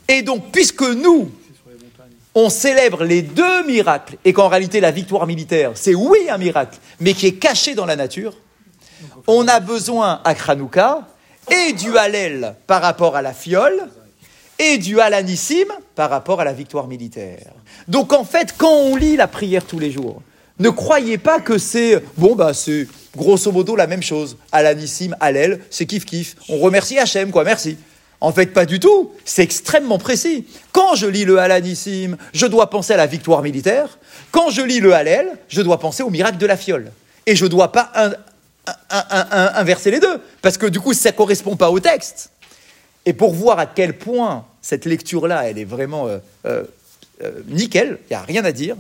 Et 0.08 0.22
donc, 0.22 0.52
puisque 0.52 0.84
nous, 0.84 1.32
on 2.34 2.50
célèbre 2.50 3.04
les 3.04 3.22
deux 3.22 3.66
miracles, 3.66 4.18
et 4.26 4.34
qu'en 4.34 4.50
réalité 4.50 4.80
la 4.80 4.92
victoire 4.92 5.26
militaire, 5.26 5.72
c'est 5.76 5.96
oui 5.96 6.30
un 6.30 6.38
miracle, 6.38 6.78
mais 7.00 7.14
qui 7.14 7.28
est 7.28 7.36
caché 7.36 7.76
dans 7.76 7.86
la 7.86 7.96
nature, 7.96 8.34
on 9.28 9.48
a 9.48 9.60
besoin 9.60 10.22
à 10.24 10.36
Kranouka 10.36 11.08
et 11.50 11.74
du 11.74 11.98
Hallel 11.98 12.56
par 12.68 12.82
rapport 12.82 13.16
à 13.16 13.22
la 13.22 13.34
fiole, 13.34 13.90
et 14.60 14.78
du 14.78 15.00
Halanissim 15.00 15.68
par 15.96 16.10
rapport 16.10 16.42
à 16.42 16.46
la 16.46 16.54
victoire 16.54 16.88
militaire. 16.88 17.52
Donc 17.88 18.14
en 18.14 18.24
fait, 18.24 18.56
quand 18.58 18.72
on 18.72 18.96
lit 18.96 19.16
la 19.16 19.28
prière 19.28 19.66
tous 19.66 19.80
les 19.80 19.92
jours, 19.92 20.22
ne 20.60 20.70
croyez 20.70 21.18
pas 21.18 21.40
que 21.42 21.58
c'est, 21.58 22.02
bon 22.18 22.36
bah 22.36 22.54
c'est 22.54 22.88
grosso 23.16 23.52
modo 23.52 23.76
la 23.76 23.88
même 23.88 24.04
chose. 24.04 24.38
Halanissim, 24.52 25.16
Hallel, 25.20 25.62
c'est 25.70 25.86
kiff 25.86 26.06
kiff. 26.06 26.36
On 26.50 26.60
remercie 26.60 26.98
Hachem, 26.98 27.32
quoi, 27.32 27.44
merci. 27.44 27.78
En 28.26 28.32
fait, 28.32 28.48
pas 28.48 28.66
du 28.66 28.80
tout. 28.80 29.12
C'est 29.24 29.44
extrêmement 29.44 30.00
précis. 30.00 30.48
Quand 30.72 30.96
je 30.96 31.06
lis 31.06 31.26
le 31.26 31.38
Halanissim, 31.38 32.18
je 32.34 32.48
dois 32.48 32.72
penser 32.72 32.94
à 32.94 32.98
la 32.98 33.06
victoire 33.06 33.44
militaire. 33.44 34.00
Quand 34.32 34.50
je 34.50 34.64
lis 34.64 34.80
le 34.80 34.96
Hallel, 34.96 35.28
je 35.48 35.62
dois 35.62 35.80
penser 35.80 36.02
au 36.02 36.10
miracle 36.10 36.40
de 36.40 36.48
la 36.48 36.58
fiole. 36.58 36.92
Et 37.28 37.36
je 37.36 37.46
ne 37.46 37.50
dois 37.52 37.72
pas 37.72 37.92
inverser 39.54 39.92
les 39.92 40.00
deux, 40.00 40.20
parce 40.42 40.58
que 40.58 40.66
du 40.66 40.80
coup, 40.80 40.94
ça 40.94 41.12
ne 41.12 41.16
correspond 41.16 41.56
pas 41.56 41.70
au 41.70 41.80
texte. 41.80 42.32
Et 43.06 43.14
pour 43.14 43.32
voir 43.32 43.60
à 43.60 43.68
quel 43.68 43.96
point 43.96 44.46
cette 44.60 44.86
lecture-là, 44.86 45.48
elle 45.48 45.60
est 45.60 45.64
vraiment 45.64 46.08
euh, 46.08 46.18
euh, 46.48 46.64
euh, 47.24 47.32
nickel, 47.48 48.00
il 48.10 48.14
n'y 48.14 48.18
a 48.18 48.24
rien 48.24 48.44
à 48.44 48.52
dire, 48.52 48.76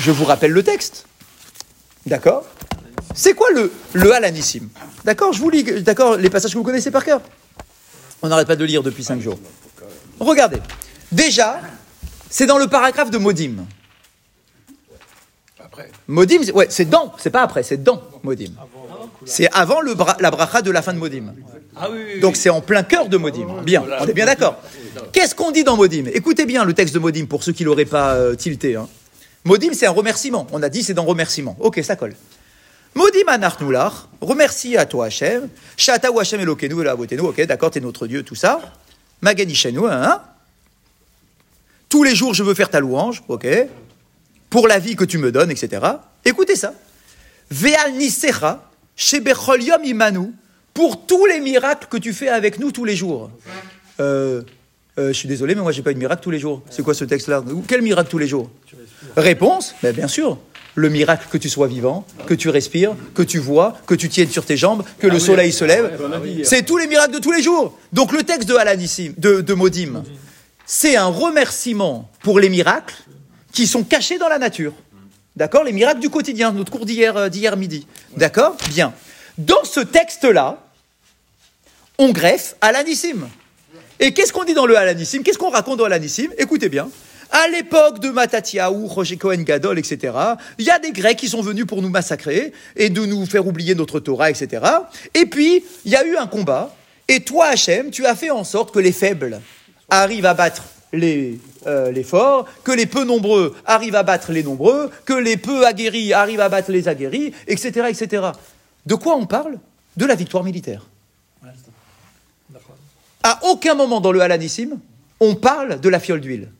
je 0.00 0.10
vous 0.10 0.24
rappelle 0.24 0.52
le 0.52 0.62
texte. 0.62 1.04
D'accord? 2.06 2.46
C'est 3.14 3.34
quoi 3.34 3.50
le, 3.50 3.70
le 3.92 4.10
D'accord 5.04 5.34
Je 5.34 5.40
vous 5.40 5.50
lis 5.50 5.62
d'accord, 5.82 6.16
les 6.16 6.30
passages 6.30 6.52
que 6.52 6.56
vous 6.56 6.64
connaissez 6.64 6.90
par 6.90 7.04
cœur? 7.04 7.20
On 8.24 8.28
n'arrête 8.28 8.46
pas 8.46 8.56
de 8.56 8.64
lire 8.64 8.82
depuis 8.82 9.04
cinq 9.04 9.20
jours. 9.20 9.38
Regardez. 10.18 10.56
Déjà, 11.12 11.60
c'est 12.30 12.46
dans 12.46 12.56
le 12.56 12.66
paragraphe 12.68 13.10
de 13.10 13.18
Modim. 13.18 13.66
Après. 15.62 15.90
Modim, 16.08 16.38
c'est- 16.42 16.52
ouais, 16.52 16.66
c'est 16.70 16.86
dans, 16.88 17.12
c'est 17.18 17.28
pas 17.28 17.42
après, 17.42 17.62
c'est 17.62 17.82
dans 17.82 18.00
Modim. 18.22 18.52
C'est 19.26 19.50
avant 19.52 19.82
le 19.82 19.92
bra- 19.92 20.16
la 20.20 20.30
bracha 20.30 20.62
de 20.62 20.70
la 20.70 20.80
fin 20.80 20.94
de 20.94 20.98
Modim. 20.98 21.34
Ah 21.76 21.88
oui, 21.92 21.98
oui, 22.14 22.20
Donc 22.20 22.36
c'est 22.36 22.48
en 22.48 22.62
plein 22.62 22.82
cœur 22.82 23.10
de 23.10 23.18
Modim. 23.18 23.60
Bien, 23.62 23.84
on 24.00 24.06
est 24.06 24.14
bien 24.14 24.24
d'accord. 24.24 24.56
Qu'est-ce 25.12 25.34
qu'on 25.34 25.50
dit 25.50 25.62
dans 25.64 25.76
Modim? 25.76 26.06
Écoutez 26.14 26.46
bien 26.46 26.64
le 26.64 26.72
texte 26.72 26.94
de 26.94 27.00
Modim 27.00 27.26
pour 27.26 27.44
ceux 27.44 27.52
qui 27.52 27.64
l'auraient 27.64 27.84
pas 27.84 28.14
euh, 28.14 28.34
tilté. 28.36 28.74
hein. 28.76 28.88
Modim, 29.44 29.74
c'est 29.74 29.84
un 29.86 29.90
remerciement. 29.90 30.46
On 30.52 30.62
a 30.62 30.70
dit 30.70 30.82
c'est 30.82 30.94
dans 30.94 31.04
remerciement. 31.04 31.56
Ok, 31.60 31.80
ça 31.84 31.94
colle. 31.94 32.14
Modim 32.94 33.28
anarnoular, 33.28 34.08
remercie 34.20 34.76
à 34.76 34.86
toi 34.86 35.06
Hachem, 35.06 35.48
Shata 35.76 36.12
ou 36.12 36.20
Hachem 36.20 36.40
Elokenu, 36.40 36.80
Elavotenu, 36.80 37.20
ok, 37.22 37.44
d'accord, 37.46 37.70
t'es 37.70 37.80
notre 37.80 38.06
Dieu, 38.06 38.22
tout 38.22 38.36
ça. 38.36 38.60
Maganishenu, 39.20 39.80
hein 39.88 40.20
Tous 41.88 42.04
les 42.04 42.14
jours 42.14 42.34
je 42.34 42.44
veux 42.44 42.54
faire 42.54 42.70
ta 42.70 42.78
louange, 42.78 43.22
ok 43.26 43.46
Pour 44.48 44.68
la 44.68 44.78
vie 44.78 44.94
que 44.94 45.04
tu 45.04 45.18
me 45.18 45.32
donnes, 45.32 45.50
etc. 45.50 45.84
Écoutez 46.24 46.54
ça. 46.54 46.72
Ve'al 47.50 47.94
nisecha, 47.94 48.62
shebechol 48.94 49.62
yom 49.62 49.84
imanu, 49.84 50.32
pour 50.72 51.04
tous 51.06 51.26
les 51.26 51.40
miracles 51.40 51.88
que 51.90 51.96
tu 51.96 52.12
fais 52.12 52.28
avec 52.28 52.60
nous 52.60 52.70
tous 52.70 52.84
les 52.84 52.94
jours. 52.94 53.30
Euh, 54.00 54.42
euh, 54.98 55.08
je 55.08 55.12
suis 55.12 55.28
désolé, 55.28 55.56
mais 55.56 55.62
moi 55.62 55.72
j'ai 55.72 55.82
pas 55.82 55.90
eu 55.90 55.94
de 55.94 55.98
miracle 55.98 56.22
tous 56.22 56.30
les 56.30 56.38
jours. 56.38 56.62
C'est 56.70 56.82
quoi 56.82 56.94
ce 56.94 57.04
texte-là? 57.04 57.42
Quel 57.66 57.82
miracle 57.82 58.10
tous 58.10 58.18
les 58.18 58.28
jours? 58.28 58.50
Réponse? 59.16 59.74
Ben, 59.82 59.92
Bien 59.92 60.08
sûr. 60.08 60.38
Le 60.76 60.88
miracle 60.88 61.28
que 61.30 61.38
tu 61.38 61.48
sois 61.48 61.68
vivant, 61.68 62.04
que 62.26 62.34
tu 62.34 62.48
respires, 62.48 62.96
que 63.14 63.22
tu 63.22 63.38
vois, 63.38 63.76
que 63.86 63.94
tu 63.94 64.08
tiennes 64.08 64.30
sur 64.30 64.44
tes 64.44 64.56
jambes, 64.56 64.82
que 64.98 65.06
le 65.06 65.20
soleil 65.20 65.52
se 65.52 65.64
lève. 65.64 65.98
C'est 66.42 66.64
tous 66.64 66.78
les 66.78 66.88
miracles 66.88 67.14
de 67.14 67.20
tous 67.20 67.30
les 67.30 67.42
jours. 67.42 67.78
Donc 67.92 68.12
le 68.12 68.24
texte 68.24 68.48
de 68.48 68.54
Alanissim, 68.56 69.14
de, 69.16 69.40
de 69.40 69.54
Modim, 69.54 70.02
c'est 70.66 70.96
un 70.96 71.06
remerciement 71.06 72.10
pour 72.22 72.40
les 72.40 72.48
miracles 72.48 72.96
qui 73.52 73.66
sont 73.66 73.84
cachés 73.84 74.18
dans 74.18 74.28
la 74.28 74.38
nature. 74.38 74.72
D'accord? 75.36 75.64
Les 75.64 75.72
miracles 75.72 76.00
du 76.00 76.10
quotidien, 76.10 76.52
notre 76.52 76.70
cours 76.70 76.86
d'hier 76.86 77.16
euh, 77.16 77.28
d'hier 77.28 77.56
midi. 77.56 77.86
D'accord? 78.16 78.56
Bien. 78.68 78.92
Dans 79.38 79.64
ce 79.64 79.80
texte-là, 79.80 80.58
on 81.98 82.10
greffe 82.10 82.56
Alanissim. 82.60 83.28
Et 84.00 84.12
qu'est-ce 84.12 84.32
qu'on 84.32 84.44
dit 84.44 84.54
dans 84.54 84.66
le 84.66 84.76
Alanissim 84.76 85.22
Qu'est-ce 85.22 85.38
qu'on 85.38 85.50
raconte 85.50 85.78
dans 85.78 85.84
Alanissim 85.84 86.28
Écoutez 86.38 86.68
bien. 86.68 86.88
À 87.36 87.48
l'époque 87.48 87.98
de 87.98 88.10
Matatiaou, 88.10 88.86
Roger 88.86 89.16
Cohen 89.16 89.42
Gadol, 89.42 89.76
etc., 89.76 90.16
il 90.56 90.66
y 90.66 90.70
a 90.70 90.78
des 90.78 90.92
Grecs 90.92 91.18
qui 91.18 91.28
sont 91.28 91.42
venus 91.42 91.66
pour 91.66 91.82
nous 91.82 91.88
massacrer 91.88 92.52
et 92.76 92.90
de 92.90 93.04
nous 93.04 93.26
faire 93.26 93.44
oublier 93.44 93.74
notre 93.74 93.98
Torah, 93.98 94.30
etc. 94.30 94.64
Et 95.14 95.26
puis, 95.26 95.64
il 95.84 95.90
y 95.90 95.96
a 95.96 96.06
eu 96.06 96.16
un 96.16 96.28
combat. 96.28 96.72
Et 97.08 97.24
toi, 97.24 97.46
Hachem, 97.46 97.90
tu 97.90 98.06
as 98.06 98.14
fait 98.14 98.30
en 98.30 98.44
sorte 98.44 98.72
que 98.72 98.78
les 98.78 98.92
faibles 98.92 99.40
arrivent 99.90 100.26
à 100.26 100.34
battre 100.34 100.62
les, 100.92 101.40
euh, 101.66 101.90
les 101.90 102.04
forts, 102.04 102.46
que 102.62 102.70
les 102.70 102.86
peu 102.86 103.02
nombreux 103.02 103.56
arrivent 103.66 103.96
à 103.96 104.04
battre 104.04 104.30
les 104.30 104.44
nombreux, 104.44 104.92
que 105.04 105.14
les 105.14 105.36
peu 105.36 105.66
aguerris 105.66 106.12
arrivent 106.12 106.38
à 106.38 106.48
battre 106.48 106.70
les 106.70 106.86
aguerris, 106.86 107.32
etc., 107.48 107.88
etc. 107.88 108.28
De 108.86 108.94
quoi 108.94 109.16
on 109.16 109.26
parle? 109.26 109.58
De 109.96 110.06
la 110.06 110.14
victoire 110.14 110.44
militaire. 110.44 110.86
À 113.24 113.40
aucun 113.42 113.74
moment 113.74 114.00
dans 114.00 114.12
le 114.12 114.20
Halanissim, 114.20 114.78
on 115.18 115.34
parle 115.34 115.80
de 115.80 115.88
la 115.88 115.98
fiole 115.98 116.20
d'huile. 116.20 116.50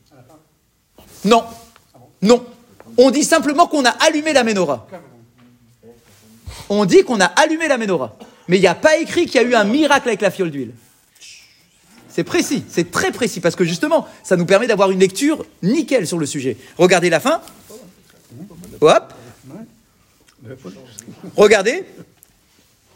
Non. 1.23 1.43
Non. 2.21 2.45
On 2.97 3.11
dit 3.11 3.23
simplement 3.23 3.67
qu'on 3.67 3.85
a 3.85 3.89
allumé 3.89 4.33
la 4.33 4.43
menorah. 4.43 4.87
On 6.69 6.85
dit 6.85 7.03
qu'on 7.03 7.19
a 7.19 7.25
allumé 7.25 7.67
la 7.67 7.77
menorah. 7.77 8.17
Mais 8.47 8.57
il 8.57 8.61
n'y 8.61 8.67
a 8.67 8.75
pas 8.75 8.97
écrit 8.97 9.25
qu'il 9.25 9.41
y 9.41 9.43
a 9.43 9.47
eu 9.47 9.55
un 9.55 9.63
miracle 9.63 10.07
avec 10.07 10.21
la 10.21 10.31
fiole 10.31 10.51
d'huile. 10.51 10.71
C'est 12.15 12.23
précis, 12.23 12.63
c'est 12.69 12.91
très 12.91 13.11
précis, 13.11 13.41
parce 13.41 13.57
que 13.57 13.65
justement, 13.65 14.07
ça 14.23 14.37
nous 14.37 14.45
permet 14.45 14.67
d'avoir 14.67 14.89
une 14.89 14.99
lecture 14.99 15.45
nickel 15.61 16.07
sur 16.07 16.17
le 16.17 16.25
sujet. 16.25 16.55
Regardez 16.77 17.09
la 17.09 17.19
fin. 17.19 17.41
Hop. 18.79 19.13
Regardez. 21.35 21.83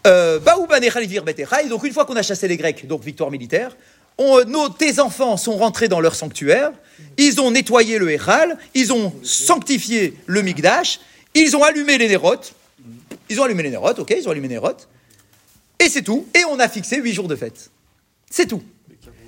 Euh, 0.07 0.39
donc 0.39 1.83
une 1.83 1.91
fois 1.93 2.05
qu'on 2.05 2.15
a 2.15 2.21
chassé 2.21 2.47
les 2.47 2.55
Grecs, 2.55 2.87
donc 2.87 3.03
victoire 3.03 3.29
militaire, 3.29 3.75
on- 4.19 4.45
nos, 4.45 4.69
tes 4.69 4.99
enfants 4.99 5.35
sont 5.37 5.57
rentrés 5.57 5.87
dans 5.87 5.99
leur 5.99 6.13
sanctuaire, 6.13 6.71
ils 7.17 7.41
ont 7.41 7.49
nettoyé 7.49 7.97
le 7.97 8.11
Echal, 8.11 8.57
ils 8.75 8.93
ont 8.93 9.13
sanctifié 9.23 10.13
le 10.27 10.43
Migdash, 10.43 10.99
ils 11.33 11.55
ont 11.55 11.63
allumé 11.63 11.97
les 11.97 12.07
nérotes, 12.07 12.53
ils 13.29 13.39
ont 13.39 13.43
allumé 13.43 13.63
les 13.63 13.71
nérotes, 13.71 13.99
ok, 13.99 14.13
ils 14.15 14.27
ont 14.27 14.31
allumé 14.31 14.47
les 14.47 14.55
nérotes, 14.55 14.87
et 15.79 15.89
c'est 15.89 16.03
tout, 16.03 16.27
et 16.35 16.43
on 16.45 16.59
a 16.59 16.67
fixé 16.67 16.97
huit 17.01 17.13
jours 17.13 17.27
de 17.27 17.35
fête. 17.35 17.71
C'est 18.29 18.45
tout. 18.45 18.61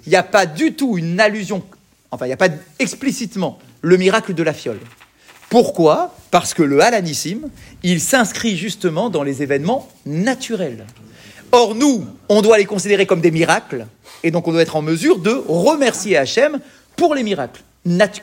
Il 0.06 0.10
n'y 0.10 0.16
a 0.16 0.24
pas 0.24 0.46
du 0.46 0.74
tout 0.74 0.98
une 0.98 1.20
allusion, 1.20 1.64
enfin 2.12 2.26
il 2.26 2.30
n'y 2.30 2.34
a 2.34 2.38
pas 2.38 2.50
explicitement 2.80 3.58
le 3.82 3.98
miracle 3.98 4.34
de 4.34 4.44
la 4.44 4.54
fiole. 4.54 4.80
Pourquoi? 5.50 6.16
Parce 6.32 6.54
que 6.54 6.64
le 6.64 6.82
Halanissim, 6.82 7.50
il 7.84 8.00
s'inscrit 8.00 8.56
justement 8.58 9.10
dans 9.10 9.24
les 9.24 9.44
événements 9.44 9.90
naturels. 10.06 10.86
Or, 11.52 11.76
nous, 11.76 12.06
on 12.30 12.42
doit 12.42 12.58
les 12.58 12.66
considérer 12.66 13.06
comme 13.06 13.22
des 13.22 13.32
miracles, 13.32 13.86
et 14.24 14.32
donc 14.32 14.48
on 14.48 14.52
doit 14.52 14.62
être 14.62 14.76
en 14.76 14.82
mesure 14.82 15.20
de 15.20 15.32
remercier 15.48 16.18
Hachem 16.18 16.60
pour 16.96 17.16
les 17.16 17.24
miracles 17.24 17.62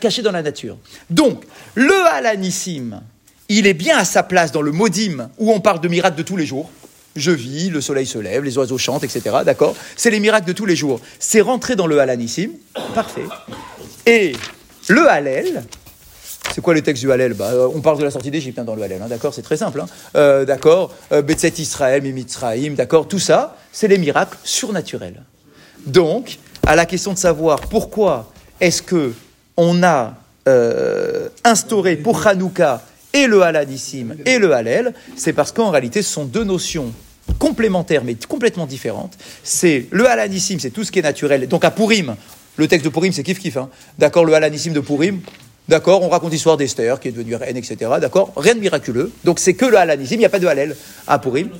cachés 0.00 0.22
dans 0.22 0.32
la 0.32 0.42
nature. 0.42 0.76
Donc, 1.10 1.44
le 1.74 2.06
Halanissim, 2.12 3.00
il 3.48 3.66
est 3.66 3.74
bien 3.74 3.98
à 3.98 4.04
sa 4.04 4.22
place 4.22 4.52
dans 4.52 4.62
le 4.62 4.72
Modim, 4.72 5.30
où 5.38 5.52
on 5.52 5.60
parle 5.60 5.80
de 5.80 5.88
miracles 5.88 6.16
de 6.16 6.22
tous 6.22 6.36
les 6.36 6.46
jours. 6.46 6.70
Je 7.16 7.32
vis, 7.32 7.68
le 7.70 7.80
soleil 7.80 8.06
se 8.06 8.18
lève, 8.18 8.44
les 8.44 8.56
oiseaux 8.58 8.78
chantent, 8.78 9.02
etc. 9.02 9.38
D'accord? 9.44 9.74
C'est 9.96 10.10
les 10.10 10.20
miracles 10.20 10.46
de 10.46 10.52
tous 10.52 10.66
les 10.66 10.76
jours. 10.76 11.00
C'est 11.18 11.40
rentré 11.40 11.74
dans 11.74 11.86
le 11.86 11.98
Halanissim, 11.98 12.50
parfait. 12.94 13.24
Et 14.06 14.34
le 14.88 15.10
Hallel, 15.10 15.64
c'est 16.54 16.60
quoi 16.60 16.74
le 16.74 16.82
texte 16.82 17.02
du 17.02 17.12
Hallel 17.12 17.34
bah, 17.34 17.50
euh, 17.52 17.68
On 17.74 17.80
parle 17.80 17.98
de 17.98 18.04
la 18.04 18.10
sortie 18.10 18.30
d'Égypte 18.30 18.58
hein, 18.58 18.64
dans 18.64 18.74
le 18.74 18.82
Hallel, 18.82 19.00
hein, 19.02 19.08
d'accord 19.08 19.34
C'est 19.34 19.42
très 19.42 19.56
simple. 19.56 19.80
Hein. 19.80 19.86
Euh, 20.16 20.44
d'accord 20.44 20.94
euh, 21.12 21.22
Betzet 21.22 21.54
Israël, 21.58 22.02
Mimitzraïm, 22.02 22.74
d'accord 22.74 23.08
Tout 23.08 23.18
ça, 23.18 23.56
c'est 23.72 23.88
les 23.88 23.98
miracles 23.98 24.38
surnaturels. 24.44 25.22
Donc, 25.86 26.38
à 26.66 26.76
la 26.76 26.86
question 26.86 27.12
de 27.12 27.18
savoir 27.18 27.60
pourquoi 27.60 28.30
est-ce 28.60 28.82
que 28.82 29.12
on 29.56 29.82
a 29.82 30.14
euh, 30.48 31.28
instauré 31.44 31.96
pour 31.96 32.26
Hanouka 32.26 32.82
et 33.12 33.26
le 33.26 33.42
Halanissim 33.42 34.16
et 34.24 34.38
le 34.38 34.52
Hallel, 34.52 34.94
c'est 35.16 35.32
parce 35.32 35.52
qu'en 35.52 35.70
réalité, 35.70 36.02
ce 36.02 36.12
sont 36.12 36.24
deux 36.24 36.44
notions 36.44 36.92
complémentaires 37.38 38.04
mais 38.04 38.14
complètement 38.14 38.66
différentes. 38.66 39.18
C'est 39.42 39.86
le 39.90 40.08
Halanissim, 40.08 40.58
c'est 40.58 40.70
tout 40.70 40.84
ce 40.84 40.92
qui 40.92 40.98
est 40.98 41.02
naturel. 41.02 41.46
Donc 41.48 41.64
à 41.64 41.70
Purim, 41.70 42.16
le 42.56 42.68
texte 42.68 42.84
de 42.84 42.90
Purim, 42.90 43.12
c'est 43.12 43.22
kiff 43.22 43.38
kiff. 43.38 43.58
D'accord, 43.98 44.24
le 44.24 44.34
Halanissim 44.34 44.72
de 44.72 44.80
Purim. 44.80 45.20
D'accord, 45.68 46.02
on 46.02 46.08
raconte 46.08 46.32
l'histoire 46.32 46.56
d'Esther 46.56 46.98
qui 46.98 47.08
est 47.08 47.12
devenue 47.12 47.34
reine, 47.34 47.56
etc. 47.56 47.76
D'accord, 48.00 48.32
rien 48.36 48.54
de 48.54 48.60
miraculeux. 48.60 49.12
Donc 49.24 49.38
c'est 49.38 49.52
que 49.54 49.66
le 49.66 49.76
Halanissim, 49.76 50.14
il 50.14 50.20
n'y 50.20 50.24
a 50.24 50.30
pas 50.30 50.38
de 50.38 50.46
Hallel 50.46 50.74
à 51.06 51.18
Purim. 51.18 51.50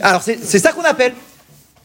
Alors 0.00 0.22
c'est 0.22 0.58
ça 0.58 0.72
qu'on 0.72 0.84
appelle. 0.84 1.14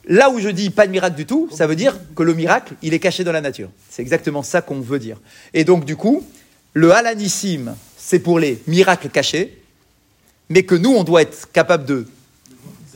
Là 0.05 0.29
où 0.29 0.39
je 0.39 0.49
dis 0.49 0.69
pas 0.69 0.85
de 0.85 0.91
miracle 0.91 1.15
du 1.15 1.25
tout, 1.25 1.47
ça 1.53 1.65
veut 1.65 1.77
dire 1.77 1.97
que 2.13 2.23
le 2.23 2.33
miracle, 2.33 2.73
il 2.81 2.93
est 2.93 2.99
caché 2.99 3.23
dans 3.23 3.31
la 3.31 3.39
nature. 3.39 3.69
C'est 3.89 4.01
exactement 4.01 4.43
ça 4.43 4.61
qu'on 4.61 4.81
veut 4.81 4.99
dire. 4.99 5.21
Et 5.53 5.63
donc 5.63 5.85
du 5.85 5.95
coup, 5.95 6.27
le 6.73 6.91
Halanissim, 6.91 7.73
c'est 7.97 8.19
pour 8.19 8.37
les 8.37 8.61
miracles 8.67 9.07
cachés, 9.07 9.61
mais 10.49 10.63
que 10.63 10.75
nous, 10.75 10.91
on 10.91 11.05
doit 11.05 11.21
être 11.21 11.49
capable 11.53 11.85
de 11.85 12.05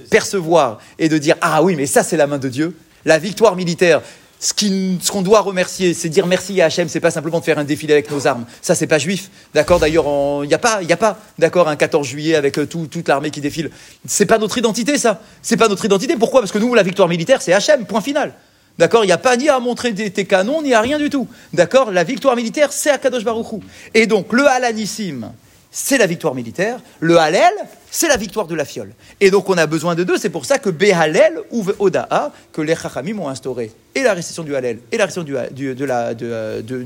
percevoir 0.10 0.80
et 1.00 1.08
de 1.08 1.18
dire 1.18 1.38
ah 1.42 1.64
oui 1.64 1.76
mais 1.76 1.86
ça 1.86 2.04
c'est 2.04 2.18
la 2.18 2.28
main 2.28 2.38
de 2.38 2.48
Dieu 2.48 2.74
la 3.04 3.20
victoire 3.20 3.56
militaire 3.56 4.02
ce 4.40 5.12
qu'on 5.12 5.22
doit 5.22 5.42
remercier 5.42 5.94
c'est 5.94 6.10
dire 6.10 6.28
merci 6.28 6.62
à 6.62 6.66
Hachem 6.66 6.88
c'est 6.90 7.00
pas 7.00 7.12
simplement 7.12 7.40
de 7.40 7.44
faire 7.44 7.58
un 7.58 7.64
défilé 7.64 7.94
avec 7.94 8.12
nos 8.12 8.28
armes. 8.28 8.46
Ça 8.62 8.76
c'est 8.76 8.88
pas 8.88 9.00
juif. 9.00 9.30
D'accord 9.54 9.80
d'ailleurs 9.80 10.06
il 10.44 10.48
n'y 10.48 10.54
a 10.54 10.60
pas 10.60 10.82
y 10.84 10.94
a 10.94 10.98
pas 10.98 11.20
d'accord 11.40 11.68
un 11.68 11.76
14 11.76 12.06
juillet 12.08 12.36
avec 12.36 12.60
euh, 12.60 12.66
tout- 12.68 12.88
toute 12.88 13.08
l'armée 13.08 13.32
qui 13.32 13.42
défile. 13.42 13.72
C'est 14.06 14.26
pas 14.28 14.38
notre 14.38 14.58
identité 14.58 14.98
ça. 14.98 15.22
C'est 15.42 15.58
pas 15.58 15.68
notre 15.68 15.86
identité. 15.86 16.16
Pourquoi? 16.18 16.42
Parce 16.42 16.52
que 16.52 16.60
nous 16.60 16.74
la 16.76 16.84
victoire 16.84 17.08
militaire 17.08 17.42
c'est 17.42 17.54
Hachem 17.54 17.86
point 17.86 18.02
final. 18.02 18.34
D'accord 18.78 19.04
Il 19.04 19.08
n'y 19.08 19.14
a 19.14 19.18
pas 19.18 19.36
ni 19.38 19.50
à 19.50 19.60
montrer 19.60 19.92
des, 19.92 20.12
canons, 20.26 20.62
ni 20.62 20.76
à 20.76 20.82
rien 20.82 21.00
du 21.00 21.10
tout. 21.10 21.28
D'accord 21.52 21.90
La 21.90 22.04
victoire 22.04 22.36
militaire, 22.36 22.72
c'est 22.72 22.92
Akadosh 22.92 23.24
Baruch 23.24 23.54
Hu. 23.54 23.56
Et 23.96 24.06
donc, 24.06 24.32
le 24.34 24.46
Halanissim, 24.46 25.32
c'est 25.72 25.98
la 25.98 26.08
victoire 26.08 26.36
militaire. 26.36 26.80
Le 27.00 27.18
Hallel, 27.20 27.52
c'est 27.92 28.08
la 28.08 28.18
victoire 28.18 28.48
de 28.48 28.56
la 28.56 28.66
fiole. 28.66 28.92
Et 29.22 29.32
donc, 29.32 29.50
on 29.50 29.58
a 29.58 29.66
besoin 29.66 29.96
de 29.96 30.04
deux. 30.04 30.18
C'est 30.18 30.30
pour 30.30 30.46
ça 30.46 30.58
que 30.60 30.70
Behalel 30.70 31.40
ou 31.52 31.66
Oda'a, 31.80 32.32
que 32.54 32.62
les 32.62 32.76
Chachamim 32.76 33.20
ont 33.20 33.30
instauré, 33.30 33.72
et 33.96 34.04
la 34.04 34.14
récession 34.14 34.44
du 34.44 34.56
Hallel, 34.56 34.80
et 34.92 34.98
la 34.98 35.06
récession 35.06 35.24
du, 35.24 35.36
du- 35.52 35.76
de 35.76 35.86
la, 35.86 36.14
de, 36.14 36.26
euh, 36.30 36.62
de- 36.62 36.84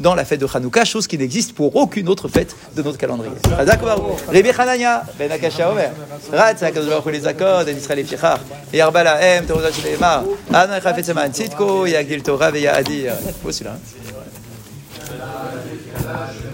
dans 0.00 0.14
la 0.14 0.24
fête 0.24 0.40
de 0.40 0.46
Hanouka, 0.52 0.84
chose 0.84 1.06
qui 1.06 1.18
n'existe 1.18 1.54
pour 1.54 1.76
aucune 1.76 2.08
autre 2.08 2.28
fête 2.28 2.54
de 2.76 2.82
notre 2.82 2.98
calendrier. 2.98 3.32
Ben 5.18 5.28
Omer, 5.70 5.90
les 7.10 7.20
Zakod, 7.20 7.68
En 7.68 7.76
Israël 7.76 7.98
Veya 12.50 12.74
Adir. 12.74 13.12
Faut 13.42 13.52
celui-là. 13.52 13.76
hein 13.76 13.80